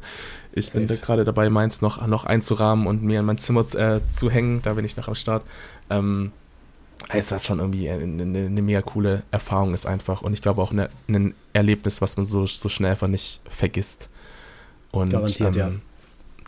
ich 0.53 0.67
Safe. 0.67 0.81
bin 0.81 0.89
da 0.89 0.97
gerade 0.97 1.25
dabei, 1.25 1.49
meins 1.49 1.81
noch, 1.81 2.07
noch 2.07 2.25
einzurahmen 2.25 2.87
und 2.87 3.03
mir 3.03 3.21
in 3.21 3.27
mein 3.27 3.39
Zimmer 3.39 3.65
äh, 3.75 4.01
zu 4.13 4.31
hängen, 4.31 4.61
da 4.63 4.75
bin 4.75 4.85
ich 4.85 4.97
noch 4.97 5.09
am 5.09 5.15
Start. 5.15 5.45
Ähm, 5.89 6.33
es 7.09 7.33
hat 7.33 7.45
schon 7.45 7.59
irgendwie 7.59 7.89
eine, 7.89 8.23
eine, 8.23 8.47
eine, 8.47 8.63
mega 8.63 8.83
coole 8.83 9.23
Erfahrung 9.31 9.73
ist 9.73 9.87
einfach 9.87 10.21
und 10.21 10.35
ich 10.35 10.43
glaube 10.43 10.61
auch 10.61 10.73
eine, 10.73 10.91
ein 11.09 11.35
Erlebnis, 11.55 12.03
was 12.03 12.17
man 12.17 12.27
so, 12.27 12.47
so 12.47 12.69
schnell 12.69 12.91
einfach 12.91 13.09
nicht 13.09 13.41
vergisst. 13.49 14.11
Und 14.91 15.11
Garantiert, 15.11 15.57
ähm, 15.57 15.61
ja. 15.61 15.71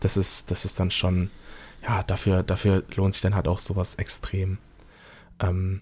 das 0.01 0.17
ist, 0.17 0.51
das 0.51 0.65
ist 0.65 0.79
dann 0.79 0.91
schon, 0.91 1.31
ja, 1.83 2.03
dafür, 2.03 2.43
dafür 2.43 2.83
lohnt 2.95 3.13
sich 3.15 3.21
dann 3.21 3.33
halt 3.33 3.47
auch 3.47 3.59
sowas 3.59 3.95
extrem. 3.95 4.59
Ähm, 5.39 5.81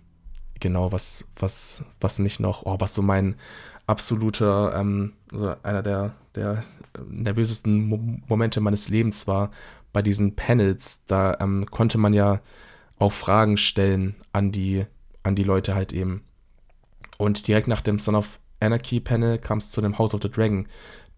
genau, 0.59 0.91
was, 0.91 1.25
was, 1.35 1.83
was 1.99 2.19
mich 2.19 2.39
noch, 2.39 2.65
oh, 2.65 2.75
was 2.79 2.93
so 2.93 3.01
mein 3.01 3.35
absoluter, 3.87 4.73
ähm, 4.75 5.13
so 5.31 5.55
einer 5.63 5.83
der, 5.83 6.13
der 6.35 6.63
nervösesten 7.07 7.87
Mo 7.87 7.99
Momente 8.27 8.61
meines 8.61 8.89
Lebens 8.89 9.27
war, 9.27 9.51
bei 9.91 10.01
diesen 10.01 10.35
Panels, 10.35 11.05
da 11.05 11.37
ähm, 11.39 11.65
konnte 11.65 11.97
man 11.97 12.13
ja 12.13 12.41
auch 12.99 13.11
Fragen 13.11 13.57
stellen 13.57 14.15
an 14.33 14.51
die, 14.51 14.85
an 15.23 15.35
die 15.35 15.43
Leute 15.43 15.73
halt 15.73 15.93
eben. 15.93 16.23
Und 17.17 17.47
direkt 17.47 17.67
nach 17.67 17.81
dem 17.81 17.99
Son 17.99 18.15
of 18.15 18.39
Anarchy 18.59 18.99
Panel 18.99 19.37
kam 19.37 19.57
es 19.57 19.71
zu 19.71 19.81
dem 19.81 19.97
House 19.97 20.13
of 20.13 20.21
the 20.21 20.29
Dragon 20.29 20.67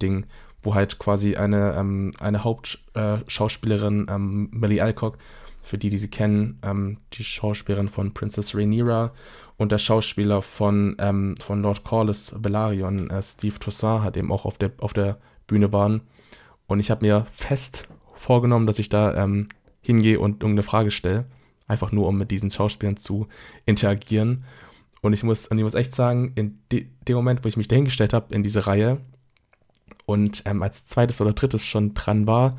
Ding, 0.02 0.26
wo 0.64 0.76
halt 0.76 1.00
quasi 1.00 1.36
eine, 1.36 1.74
ähm, 1.74 2.12
eine 2.20 2.44
Hauptschauspielerin, 2.44 4.08
äh, 4.08 4.14
ähm, 4.14 4.50
Millie 4.52 4.82
Alcock, 4.82 5.18
für 5.62 5.78
die, 5.78 5.90
die 5.90 5.98
sie 5.98 6.10
kennen, 6.10 6.60
ähm, 6.64 6.98
die 7.14 7.24
Schauspielerin 7.24 7.90
von 7.90 8.14
Princess 8.14 8.56
Rhaenyra 8.56 9.14
und 9.58 9.72
der 9.72 9.78
Schauspieler 9.78 10.42
von, 10.42 10.96
ähm, 11.00 11.36
von 11.40 11.62
Lord 11.62 11.84
Corlys 11.84 12.34
Velaryon, 12.38 13.10
äh, 13.10 13.22
Steve 13.22 13.60
Toussaint, 13.60 14.04
hat 14.04 14.18
eben 14.18 14.32
auch 14.32 14.46
auf 14.46 14.58
der, 14.58 14.72
auf 14.80 14.94
der 14.94 15.20
Bühne 15.48 15.72
waren. 15.72 16.02
Und 16.68 16.80
ich 16.80 16.90
habe 16.90 17.06
mir 17.06 17.26
fest 17.32 17.88
vorgenommen, 18.14 18.66
dass 18.66 18.80
ich 18.80 18.90
da 18.90 19.14
ähm, 19.16 19.48
hingehe 19.82 20.20
und 20.20 20.44
irgendeine 20.44 20.64
Frage 20.64 20.92
stelle. 20.92 21.26
Einfach 21.68 21.92
nur, 21.92 22.08
um 22.08 22.18
mit 22.18 22.32
diesen 22.32 22.50
Schauspielern 22.50 22.98
zu 22.98 23.28
interagieren. 23.66 24.46
Und 25.02 25.14
ich 25.14 25.24
muss, 25.24 25.48
und 25.48 25.58
ich 25.58 25.64
muss 25.64 25.74
echt 25.74 25.94
sagen, 25.94 26.32
in 26.36 26.60
de 26.72 26.88
dem 27.08 27.16
Moment, 27.16 27.44
wo 27.44 27.48
ich 27.48 27.58
mich 27.58 27.68
dahingestellt 27.68 28.14
habe 28.14 28.34
in 28.34 28.44
diese 28.44 28.68
Reihe 28.68 29.00
und 30.06 30.44
ähm, 30.46 30.62
als 30.62 30.86
zweites 30.86 31.22
oder 31.22 31.34
drittes 31.34 31.66
schon 31.66 31.94
dran 31.94 32.28
war, 32.28 32.58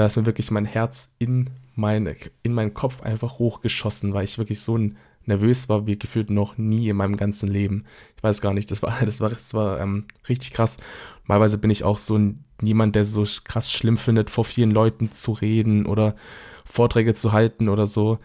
da 0.00 0.06
ist 0.06 0.16
mir 0.16 0.24
wirklich 0.24 0.50
mein 0.50 0.64
Herz 0.64 1.14
in, 1.18 1.50
mein, 1.76 2.14
in 2.42 2.54
meinen 2.54 2.72
Kopf 2.72 3.02
einfach 3.02 3.38
hochgeschossen, 3.38 4.14
weil 4.14 4.24
ich 4.24 4.38
wirklich 4.38 4.60
so 4.60 4.78
nervös 5.26 5.68
war 5.68 5.86
wie 5.86 5.98
gefühlt 5.98 6.30
noch 6.30 6.56
nie 6.56 6.88
in 6.88 6.96
meinem 6.96 7.18
ganzen 7.18 7.50
Leben. 7.50 7.84
Ich 8.16 8.22
weiß 8.22 8.40
gar 8.40 8.54
nicht, 8.54 8.70
das 8.70 8.82
war, 8.82 8.96
das 9.04 9.20
war, 9.20 9.28
das 9.28 9.52
war 9.52 9.78
ähm, 9.78 10.06
richtig 10.26 10.54
krass. 10.54 10.78
Normalerweise 11.24 11.58
bin 11.58 11.68
ich 11.68 11.84
auch 11.84 11.98
so 11.98 12.16
ein, 12.16 12.44
niemand, 12.62 12.96
der 12.96 13.04
so 13.04 13.26
krass 13.44 13.70
schlimm 13.70 13.98
findet, 13.98 14.30
vor 14.30 14.46
vielen 14.46 14.70
Leuten 14.70 15.12
zu 15.12 15.32
reden 15.32 15.84
oder 15.84 16.16
Vorträge 16.64 17.12
zu 17.12 17.32
halten 17.32 17.68
oder 17.68 17.84
so. 17.84 18.18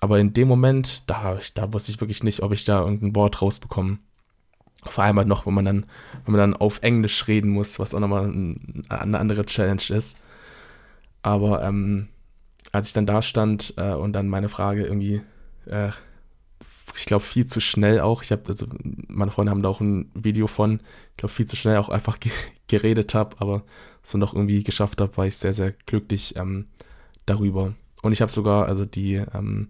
Aber 0.00 0.18
in 0.18 0.34
dem 0.34 0.48
Moment, 0.48 1.08
da, 1.08 1.38
da 1.54 1.72
wusste 1.72 1.90
ich 1.90 2.02
wirklich 2.02 2.22
nicht, 2.22 2.42
ob 2.42 2.52
ich 2.52 2.66
da 2.66 2.80
irgendein 2.80 3.14
Wort 3.14 3.40
rausbekomme. 3.40 3.96
Vor 4.82 5.04
allem 5.04 5.16
halt 5.16 5.28
noch, 5.28 5.46
wenn 5.46 5.54
man 5.54 5.64
dann, 5.64 5.86
wenn 6.26 6.32
man 6.36 6.50
dann 6.50 6.60
auf 6.60 6.82
Englisch 6.82 7.26
reden 7.28 7.48
muss, 7.48 7.78
was 7.78 7.94
auch 7.94 8.00
nochmal 8.00 8.24
eine 8.90 9.18
andere 9.18 9.46
Challenge 9.46 9.80
ist. 9.88 10.18
Aber 11.24 11.62
ähm, 11.62 12.08
als 12.70 12.88
ich 12.88 12.92
dann 12.92 13.06
da 13.06 13.22
stand 13.22 13.72
äh, 13.78 13.94
und 13.94 14.12
dann 14.12 14.28
meine 14.28 14.50
Frage 14.50 14.84
irgendwie, 14.84 15.22
äh, 15.64 15.88
ich 16.94 17.06
glaube, 17.06 17.24
viel 17.24 17.46
zu 17.46 17.60
schnell 17.60 18.00
auch, 18.00 18.22
ich 18.22 18.30
habe, 18.30 18.42
also 18.46 18.66
meine 19.08 19.30
Freunde 19.30 19.50
haben 19.50 19.62
da 19.62 19.70
auch 19.70 19.80
ein 19.80 20.10
Video 20.12 20.46
von, 20.46 20.80
ich 21.12 21.16
glaube, 21.16 21.32
viel 21.32 21.46
zu 21.46 21.56
schnell 21.56 21.78
auch 21.78 21.88
einfach 21.88 22.20
ge 22.20 22.30
geredet 22.68 23.14
habe, 23.14 23.36
aber 23.38 23.62
so 24.02 24.18
noch 24.18 24.34
irgendwie 24.34 24.62
geschafft 24.64 25.00
habe, 25.00 25.16
war 25.16 25.26
ich 25.26 25.36
sehr, 25.36 25.54
sehr 25.54 25.72
glücklich 25.86 26.36
ähm, 26.36 26.66
darüber. 27.24 27.72
Und 28.02 28.12
ich 28.12 28.20
habe 28.20 28.30
sogar, 28.30 28.66
also 28.66 28.84
die 28.84 29.14
ähm, 29.14 29.68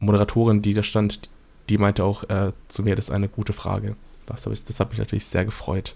Moderatorin, 0.00 0.60
die 0.60 0.74
da 0.74 0.82
stand, 0.82 1.30
die 1.68 1.78
meinte 1.78 2.02
auch 2.02 2.24
äh, 2.30 2.52
zu 2.66 2.82
mir, 2.82 2.96
das 2.96 3.06
ist 3.06 3.14
eine 3.14 3.28
gute 3.28 3.52
Frage. 3.52 3.94
Das, 4.26 4.44
ich, 4.46 4.64
das 4.64 4.80
hat 4.80 4.90
mich 4.90 4.98
natürlich 4.98 5.26
sehr 5.26 5.44
gefreut. 5.44 5.94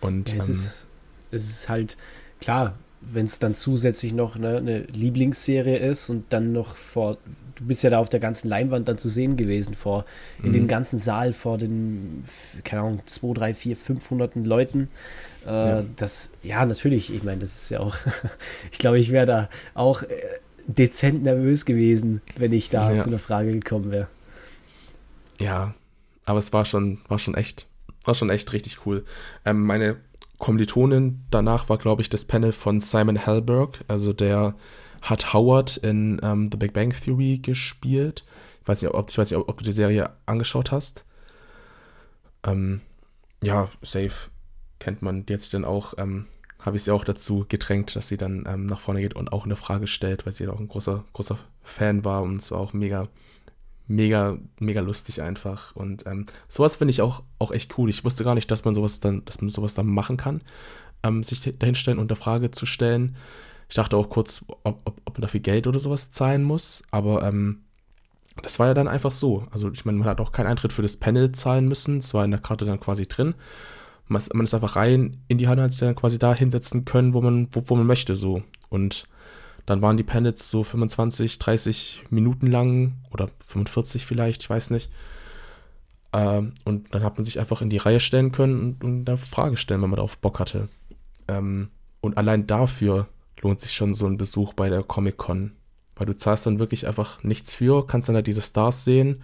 Und 0.00 0.32
ja, 0.32 0.38
es, 0.38 0.48
ähm, 0.48 0.54
ist, 0.54 0.86
es 1.30 1.50
ist 1.50 1.68
halt, 1.68 1.96
klar, 2.40 2.74
wenn 3.00 3.26
es 3.26 3.38
dann 3.38 3.54
zusätzlich 3.54 4.12
noch 4.12 4.36
ne, 4.36 4.56
eine 4.56 4.80
Lieblingsserie 4.80 5.76
ist 5.76 6.10
und 6.10 6.32
dann 6.32 6.52
noch 6.52 6.76
vor, 6.76 7.18
du 7.54 7.64
bist 7.64 7.82
ja 7.82 7.90
da 7.90 7.98
auf 7.98 8.08
der 8.08 8.20
ganzen 8.20 8.48
Leinwand 8.48 8.88
dann 8.88 8.98
zu 8.98 9.08
sehen 9.08 9.36
gewesen, 9.36 9.74
vor, 9.74 10.04
in 10.42 10.50
mhm. 10.50 10.52
dem 10.54 10.68
ganzen 10.68 10.98
Saal 10.98 11.32
vor 11.32 11.58
den, 11.58 12.22
keine 12.64 12.82
Ahnung, 12.82 13.00
2, 13.04 13.34
3, 13.34 13.54
4, 13.54 13.76
500 13.76 14.36
Leuten. 14.36 14.88
Äh, 15.46 15.50
ja. 15.50 15.84
Das, 15.96 16.32
ja, 16.42 16.66
natürlich, 16.66 17.14
ich 17.14 17.22
meine, 17.22 17.40
das 17.40 17.62
ist 17.62 17.70
ja 17.70 17.80
auch, 17.80 17.96
ich 18.72 18.78
glaube, 18.78 18.98
ich 18.98 19.12
wäre 19.12 19.26
da 19.26 19.48
auch 19.74 20.02
äh, 20.02 20.08
dezent 20.66 21.22
nervös 21.22 21.64
gewesen, 21.64 22.20
wenn 22.36 22.52
ich 22.52 22.68
da 22.68 22.92
ja. 22.92 22.98
zu 22.98 23.08
einer 23.08 23.18
Frage 23.18 23.52
gekommen 23.52 23.90
wäre. 23.90 24.08
Ja, 25.38 25.74
aber 26.24 26.40
es 26.40 26.52
war 26.52 26.64
schon, 26.64 26.98
war 27.08 27.18
schon 27.18 27.34
echt, 27.34 27.66
war 28.04 28.14
schon 28.14 28.28
echt 28.28 28.52
richtig 28.52 28.84
cool. 28.86 29.04
Ähm, 29.44 29.64
meine 29.64 29.96
Kommilitonin 30.38 31.24
danach 31.30 31.68
war, 31.68 31.78
glaube 31.78 32.02
ich, 32.02 32.10
das 32.10 32.24
Panel 32.24 32.52
von 32.52 32.80
Simon 32.80 33.26
Halberg, 33.26 33.80
also 33.88 34.12
der 34.12 34.54
hat 35.02 35.32
Howard 35.32 35.76
in 35.78 36.20
ähm, 36.22 36.48
The 36.50 36.56
Big 36.56 36.72
Bang 36.72 36.92
Theory 36.92 37.38
gespielt. 37.38 38.24
Ich 38.62 38.68
weiß 38.68 38.82
nicht, 38.82 38.92
ob, 38.92 39.10
ich 39.10 39.18
weiß 39.18 39.30
nicht, 39.30 39.38
ob, 39.38 39.48
ob 39.48 39.58
du 39.58 39.64
die 39.64 39.72
Serie 39.72 40.10
angeschaut 40.26 40.72
hast. 40.72 41.04
Ähm, 42.44 42.80
ja, 43.42 43.68
safe 43.82 44.30
kennt 44.78 45.02
man. 45.02 45.24
Sich 45.26 45.50
dann 45.50 45.64
auch, 45.64 45.94
ähm, 45.98 46.26
habe 46.58 46.76
ich 46.76 46.84
sie 46.84 46.90
auch 46.90 47.04
dazu 47.04 47.44
gedrängt, 47.48 47.94
dass 47.94 48.08
sie 48.08 48.16
dann 48.16 48.44
ähm, 48.48 48.66
nach 48.66 48.80
vorne 48.80 49.00
geht 49.00 49.14
und 49.14 49.32
auch 49.32 49.44
eine 49.44 49.56
Frage 49.56 49.86
stellt, 49.86 50.26
weil 50.26 50.32
sie 50.32 50.48
auch 50.48 50.58
ein 50.58 50.68
großer, 50.68 51.04
großer 51.12 51.38
Fan 51.62 52.04
war 52.04 52.22
und 52.22 52.36
es 52.36 52.50
war 52.50 52.58
auch 52.58 52.72
mega, 52.72 53.08
mega, 53.88 54.38
mega 54.60 54.80
lustig 54.80 55.22
einfach. 55.22 55.74
Und 55.74 56.06
ähm, 56.06 56.26
sowas 56.46 56.76
finde 56.76 56.90
ich 56.90 57.02
auch, 57.02 57.22
auch 57.38 57.50
echt 57.50 57.76
cool. 57.78 57.90
Ich 57.90 58.04
wusste 58.04 58.22
gar 58.22 58.34
nicht, 58.34 58.50
dass 58.50 58.64
man 58.64 58.74
sowas 58.74 59.00
dann, 59.00 59.24
dass 59.24 59.40
man 59.40 59.50
sowas 59.50 59.74
dann 59.74 59.86
machen 59.86 60.16
kann, 60.16 60.42
ähm, 61.02 61.22
sich 61.22 61.40
dahinstellen 61.58 61.98
und 61.98 62.10
eine 62.10 62.16
Frage 62.16 62.50
zu 62.50 62.66
stellen. 62.66 63.16
Ich 63.68 63.74
dachte 63.74 63.96
auch 63.96 64.08
kurz, 64.08 64.44
ob, 64.48 64.80
ob, 64.84 65.00
ob 65.04 65.14
man 65.14 65.22
dafür 65.22 65.40
Geld 65.40 65.66
oder 65.66 65.78
sowas 65.78 66.10
zahlen 66.10 66.42
muss, 66.42 66.82
aber 66.90 67.22
ähm, 67.22 67.62
das 68.42 68.58
war 68.58 68.68
ja 68.68 68.74
dann 68.74 68.88
einfach 68.88 69.12
so. 69.12 69.46
Also 69.50 69.70
ich 69.72 69.84
meine, 69.84 69.98
man 69.98 70.08
hat 70.08 70.20
auch 70.20 70.32
keinen 70.32 70.46
Eintritt 70.46 70.72
für 70.72 70.82
das 70.82 70.96
Panel 70.96 71.32
zahlen 71.32 71.66
müssen. 71.66 71.98
Es 71.98 72.14
war 72.14 72.24
in 72.24 72.30
der 72.30 72.40
Karte 72.40 72.64
dann 72.64 72.80
quasi 72.80 73.06
drin. 73.06 73.34
Man, 74.06 74.22
ist 74.22 74.54
einfach 74.54 74.76
rein 74.76 75.18
in 75.28 75.36
die 75.36 75.48
Halle, 75.48 75.62
hat 75.62 75.72
sich 75.72 75.80
dann 75.80 75.94
quasi 75.94 76.18
da 76.18 76.34
hinsetzen 76.34 76.86
können, 76.86 77.12
wo 77.12 77.20
man, 77.20 77.48
wo, 77.52 77.62
wo 77.66 77.76
man 77.76 77.86
möchte, 77.86 78.16
so. 78.16 78.42
Und 78.70 79.04
dann 79.68 79.82
waren 79.82 79.96
die 79.96 80.04
Panels 80.04 80.48
so 80.48 80.64
25, 80.64 81.38
30 81.38 82.04
Minuten 82.10 82.46
lang 82.46 82.94
oder 83.10 83.28
45 83.46 84.06
vielleicht, 84.06 84.42
ich 84.42 84.50
weiß 84.50 84.70
nicht. 84.70 84.90
Ähm, 86.12 86.54
und 86.64 86.94
dann 86.94 87.02
hat 87.02 87.18
man 87.18 87.24
sich 87.24 87.38
einfach 87.38 87.60
in 87.60 87.68
die 87.68 87.76
Reihe 87.76 88.00
stellen 88.00 88.32
können 88.32 88.60
und, 88.60 88.84
und 88.84 89.08
eine 89.08 89.18
Frage 89.18 89.56
stellen, 89.56 89.82
wenn 89.82 89.90
man 89.90 89.98
darauf 89.98 90.16
Bock 90.18 90.40
hatte. 90.40 90.68
Ähm, 91.28 91.68
und 92.00 92.16
allein 92.16 92.46
dafür 92.46 93.08
lohnt 93.42 93.60
sich 93.60 93.72
schon 93.72 93.94
so 93.94 94.06
ein 94.06 94.16
Besuch 94.16 94.54
bei 94.54 94.68
der 94.70 94.82
Comic-Con. 94.82 95.52
Weil 95.96 96.06
du 96.06 96.16
zahlst 96.16 96.46
dann 96.46 96.58
wirklich 96.58 96.86
einfach 96.86 97.22
nichts 97.22 97.54
für, 97.54 97.86
kannst 97.86 98.08
dann 98.08 98.14
da 98.14 98.22
diese 98.22 98.40
Stars 98.40 98.84
sehen, 98.84 99.22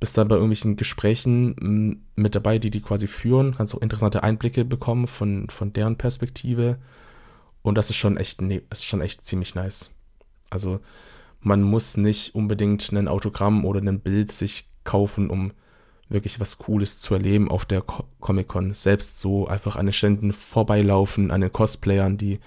bist 0.00 0.16
dann 0.16 0.28
bei 0.28 0.36
irgendwelchen 0.36 0.76
Gesprächen 0.76 2.04
mit 2.14 2.34
dabei, 2.34 2.58
die 2.58 2.70
die 2.70 2.80
quasi 2.80 3.06
führen, 3.06 3.54
kannst 3.56 3.74
auch 3.74 3.82
interessante 3.82 4.22
Einblicke 4.22 4.64
bekommen 4.64 5.08
von, 5.08 5.48
von 5.50 5.72
deren 5.72 5.98
Perspektive. 5.98 6.78
Und 7.64 7.78
das 7.78 7.88
ist 7.88 7.96
schon 7.96 8.18
echt, 8.18 8.42
nee, 8.42 8.60
ist 8.70 8.84
schon 8.84 9.00
echt 9.00 9.24
ziemlich 9.24 9.54
nice. 9.54 9.88
Also 10.50 10.80
man 11.40 11.62
muss 11.62 11.96
nicht 11.96 12.34
unbedingt 12.34 12.92
ein 12.92 13.08
Autogramm 13.08 13.64
oder 13.64 13.80
ein 13.80 14.00
Bild 14.00 14.30
sich 14.30 14.68
kaufen, 14.84 15.30
um 15.30 15.50
wirklich 16.10 16.38
was 16.40 16.58
Cooles 16.58 17.00
zu 17.00 17.14
erleben 17.14 17.50
auf 17.50 17.64
der 17.64 17.80
Comic-Con. 17.80 18.74
Selbst 18.74 19.18
so 19.18 19.48
einfach 19.48 19.76
an 19.76 19.86
den 19.86 19.94
Ständen 19.94 20.34
vorbeilaufen, 20.34 21.30
an 21.30 21.40
den 21.40 21.50
Cosplayern, 21.50 22.18
die 22.18 22.38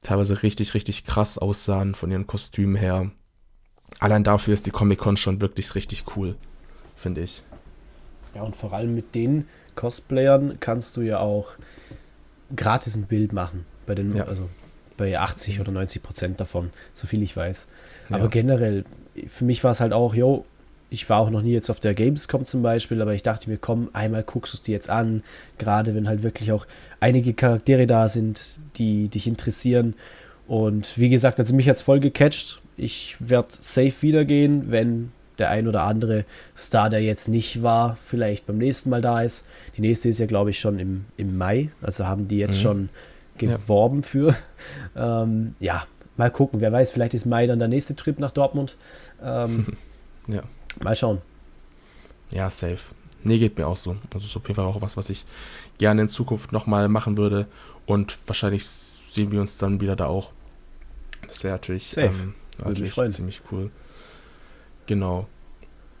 teilweise 0.00 0.42
richtig, 0.42 0.72
richtig 0.72 1.04
krass 1.04 1.36
aussahen 1.36 1.94
von 1.94 2.10
ihren 2.10 2.26
Kostümen 2.26 2.76
her. 2.76 3.10
Allein 3.98 4.24
dafür 4.24 4.54
ist 4.54 4.64
die 4.64 4.70
Comic-Con 4.70 5.18
schon 5.18 5.42
wirklich 5.42 5.74
richtig 5.74 6.16
cool, 6.16 6.34
finde 6.96 7.20
ich. 7.20 7.42
Ja, 8.34 8.40
und 8.40 8.56
vor 8.56 8.72
allem 8.72 8.94
mit 8.94 9.14
den 9.14 9.46
Cosplayern 9.74 10.56
kannst 10.60 10.96
du 10.96 11.02
ja 11.02 11.18
auch 11.18 11.58
gratis 12.56 12.96
ein 12.96 13.04
Bild 13.04 13.34
machen 13.34 13.66
bei 13.90 13.96
den, 13.96 14.14
ja. 14.14 14.24
also 14.24 14.48
bei 14.96 15.18
80 15.18 15.58
oder 15.60 15.72
90 15.72 16.00
Prozent 16.00 16.40
davon, 16.40 16.70
so 16.94 17.08
viel 17.08 17.22
ich 17.22 17.36
weiß. 17.36 17.66
Ja. 18.08 18.16
Aber 18.16 18.28
generell, 18.28 18.84
für 19.26 19.44
mich 19.44 19.64
war 19.64 19.72
es 19.72 19.80
halt 19.80 19.92
auch, 19.92 20.14
yo, 20.14 20.44
ich 20.90 21.10
war 21.10 21.18
auch 21.18 21.30
noch 21.30 21.42
nie 21.42 21.52
jetzt 21.52 21.70
auf 21.70 21.80
der 21.80 21.94
Gamescom 21.94 22.44
zum 22.44 22.62
Beispiel, 22.62 23.02
aber 23.02 23.14
ich 23.14 23.24
dachte 23.24 23.50
mir, 23.50 23.58
komm, 23.58 23.90
einmal 23.92 24.22
guckst 24.22 24.52
du 24.52 24.58
es 24.58 24.62
dir 24.62 24.72
jetzt 24.72 24.90
an, 24.90 25.24
gerade 25.58 25.96
wenn 25.96 26.06
halt 26.06 26.22
wirklich 26.22 26.52
auch 26.52 26.66
einige 27.00 27.34
Charaktere 27.34 27.88
da 27.88 28.08
sind, 28.08 28.60
die 28.76 29.08
dich 29.08 29.26
interessieren. 29.26 29.94
Und 30.46 30.96
wie 30.96 31.08
gesagt, 31.08 31.40
also 31.40 31.52
mich 31.52 31.68
hat 31.68 31.76
es 31.76 31.82
voll 31.82 31.98
gecatcht. 31.98 32.62
Ich 32.76 33.16
werde 33.18 33.48
safe 33.58 34.02
wieder 34.02 34.24
gehen, 34.24 34.70
wenn 34.70 35.10
der 35.40 35.50
ein 35.50 35.66
oder 35.66 35.82
andere 35.82 36.24
Star, 36.56 36.90
der 36.90 37.02
jetzt 37.02 37.28
nicht 37.28 37.62
war, 37.64 37.96
vielleicht 37.96 38.46
beim 38.46 38.58
nächsten 38.58 38.90
Mal 38.90 39.02
da 39.02 39.20
ist. 39.20 39.46
Die 39.76 39.80
nächste 39.80 40.08
ist 40.08 40.20
ja, 40.20 40.26
glaube 40.26 40.50
ich, 40.50 40.60
schon 40.60 40.78
im, 40.78 41.06
im 41.16 41.36
Mai. 41.36 41.70
Also 41.82 42.06
haben 42.06 42.28
die 42.28 42.38
jetzt 42.38 42.58
mhm. 42.58 42.62
schon 42.62 42.88
geworben 43.48 44.02
ja. 44.02 44.02
für. 44.02 44.36
Ähm, 44.96 45.54
ja, 45.58 45.84
mal 46.16 46.30
gucken. 46.30 46.60
Wer 46.60 46.72
weiß, 46.72 46.90
vielleicht 46.90 47.14
ist 47.14 47.26
Mai 47.26 47.46
dann 47.46 47.58
der 47.58 47.68
nächste 47.68 47.96
Trip 47.96 48.18
nach 48.18 48.30
Dortmund. 48.30 48.76
Ähm, 49.22 49.66
ja. 50.28 50.42
Mal 50.82 50.96
schauen. 50.96 51.20
Ja, 52.30 52.48
safe. 52.48 52.78
Nee, 53.22 53.38
geht 53.38 53.58
mir 53.58 53.66
auch 53.66 53.76
so. 53.76 53.96
Das 54.10 54.24
ist 54.24 54.36
auf 54.36 54.42
jeden 54.44 54.54
Fall 54.54 54.64
auch 54.64 54.80
was, 54.80 54.96
was 54.96 55.10
ich 55.10 55.24
gerne 55.78 56.02
in 56.02 56.08
Zukunft 56.08 56.52
nochmal 56.52 56.88
machen 56.88 57.18
würde. 57.18 57.46
Und 57.86 58.16
wahrscheinlich 58.26 58.66
sehen 58.66 59.30
wir 59.30 59.40
uns 59.40 59.58
dann 59.58 59.80
wieder 59.80 59.96
da 59.96 60.06
auch. 60.06 60.32
Das 61.28 61.44
wäre 61.44 61.54
natürlich, 61.54 61.96
ähm, 61.96 62.34
natürlich 62.58 62.94
ziemlich 62.94 63.42
cool. 63.50 63.70
Genau. 64.86 65.26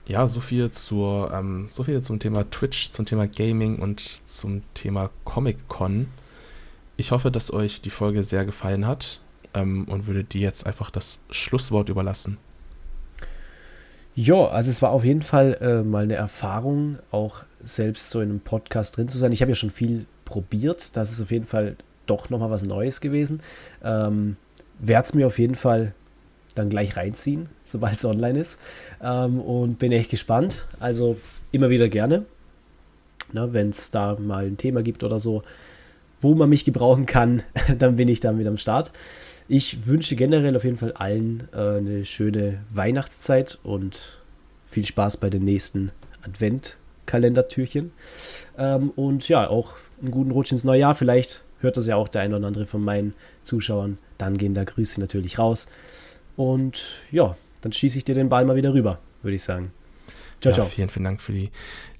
Ja, 0.06 0.26
so 0.26 0.40
viel 0.40 0.70
zur, 0.70 1.32
ähm, 1.32 1.68
so 1.68 1.84
viel 1.84 2.00
zum 2.02 2.18
Thema 2.18 2.48
Twitch, 2.50 2.90
zum 2.90 3.04
Thema 3.04 3.28
Gaming 3.28 3.78
und 3.78 4.00
zum 4.00 4.62
Thema 4.74 5.10
Comic-Con. 5.24 6.08
Ich 7.00 7.12
hoffe, 7.12 7.30
dass 7.30 7.50
euch 7.50 7.80
die 7.80 7.88
Folge 7.88 8.22
sehr 8.22 8.44
gefallen 8.44 8.86
hat 8.86 9.20
ähm, 9.54 9.84
und 9.84 10.06
würde 10.06 10.22
dir 10.22 10.42
jetzt 10.42 10.66
einfach 10.66 10.90
das 10.90 11.20
Schlusswort 11.30 11.88
überlassen. 11.88 12.36
Ja, 14.14 14.48
also 14.48 14.70
es 14.70 14.82
war 14.82 14.90
auf 14.90 15.02
jeden 15.02 15.22
Fall 15.22 15.56
äh, 15.62 15.82
mal 15.82 16.02
eine 16.02 16.16
Erfahrung, 16.16 16.98
auch 17.10 17.44
selbst 17.58 18.10
so 18.10 18.20
in 18.20 18.28
einem 18.28 18.40
Podcast 18.40 18.98
drin 18.98 19.08
zu 19.08 19.16
sein. 19.16 19.32
Ich 19.32 19.40
habe 19.40 19.52
ja 19.52 19.56
schon 19.56 19.70
viel 19.70 20.04
probiert. 20.26 20.94
Das 20.94 21.10
ist 21.10 21.22
auf 21.22 21.30
jeden 21.30 21.46
Fall 21.46 21.76
doch 22.04 22.28
nochmal 22.28 22.50
was 22.50 22.66
Neues 22.66 23.00
gewesen. 23.00 23.40
Ähm, 23.82 24.36
Werde 24.78 25.04
es 25.06 25.14
mir 25.14 25.26
auf 25.26 25.38
jeden 25.38 25.54
Fall 25.54 25.94
dann 26.54 26.68
gleich 26.68 26.98
reinziehen, 26.98 27.48
sobald 27.64 27.94
es 27.94 28.04
online 28.04 28.38
ist. 28.38 28.60
Ähm, 29.02 29.40
und 29.40 29.78
bin 29.78 29.90
echt 29.92 30.10
gespannt. 30.10 30.66
Also 30.80 31.16
immer 31.50 31.70
wieder 31.70 31.88
gerne. 31.88 32.26
Wenn 33.32 33.70
es 33.70 33.90
da 33.90 34.18
mal 34.20 34.44
ein 34.44 34.58
Thema 34.58 34.82
gibt 34.82 35.02
oder 35.02 35.18
so, 35.18 35.42
wo 36.20 36.34
man 36.34 36.48
mich 36.48 36.64
gebrauchen 36.64 37.06
kann, 37.06 37.42
dann 37.78 37.96
bin 37.96 38.08
ich 38.08 38.20
dann 38.20 38.38
wieder 38.38 38.50
am 38.50 38.58
Start. 38.58 38.92
Ich 39.48 39.86
wünsche 39.86 40.14
generell 40.16 40.54
auf 40.56 40.64
jeden 40.64 40.76
Fall 40.76 40.92
allen 40.92 41.48
äh, 41.52 41.78
eine 41.78 42.04
schöne 42.04 42.60
Weihnachtszeit 42.70 43.58
und 43.62 44.20
viel 44.64 44.86
Spaß 44.86 45.16
bei 45.16 45.28
den 45.28 45.44
nächsten 45.44 45.90
Adventkalendertürchen. 46.22 47.90
Ähm, 48.56 48.90
und 48.90 49.28
ja, 49.28 49.48
auch 49.48 49.74
einen 50.00 50.12
guten 50.12 50.30
Rutsch 50.30 50.52
ins 50.52 50.64
neue 50.64 50.80
Jahr. 50.80 50.94
Vielleicht 50.94 51.42
hört 51.60 51.76
das 51.76 51.86
ja 51.86 51.96
auch 51.96 52.08
der 52.08 52.22
eine 52.22 52.36
oder 52.36 52.46
andere 52.46 52.66
von 52.66 52.82
meinen 52.82 53.14
Zuschauern. 53.42 53.98
Dann 54.18 54.38
gehen 54.38 54.54
da 54.54 54.64
Grüße 54.64 55.00
natürlich 55.00 55.38
raus. 55.38 55.66
Und 56.36 57.02
ja, 57.10 57.36
dann 57.60 57.72
schieße 57.72 57.98
ich 57.98 58.04
dir 58.04 58.14
den 58.14 58.28
Ball 58.28 58.44
mal 58.44 58.56
wieder 58.56 58.72
rüber, 58.72 58.98
würde 59.22 59.34
ich 59.34 59.42
sagen. 59.42 59.72
Ciao, 60.40 60.52
ja, 60.52 60.54
ciao. 60.54 60.66
Vielen, 60.66 60.88
vielen 60.88 61.04
Dank 61.04 61.20
für 61.20 61.32
die 61.32 61.50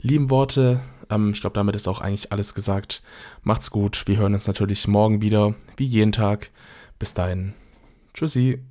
lieben 0.00 0.30
Worte. 0.30 0.80
Ähm, 1.10 1.32
ich 1.32 1.40
glaube, 1.40 1.54
damit 1.54 1.76
ist 1.76 1.88
auch 1.88 2.00
eigentlich 2.00 2.32
alles 2.32 2.54
gesagt. 2.54 3.02
Macht's 3.42 3.70
gut. 3.70 4.04
Wir 4.06 4.16
hören 4.16 4.34
uns 4.34 4.46
natürlich 4.46 4.88
morgen 4.88 5.20
wieder, 5.20 5.54
wie 5.76 5.84
jeden 5.84 6.12
Tag. 6.12 6.50
Bis 6.98 7.14
dahin. 7.14 7.54
Tschüssi. 8.14 8.69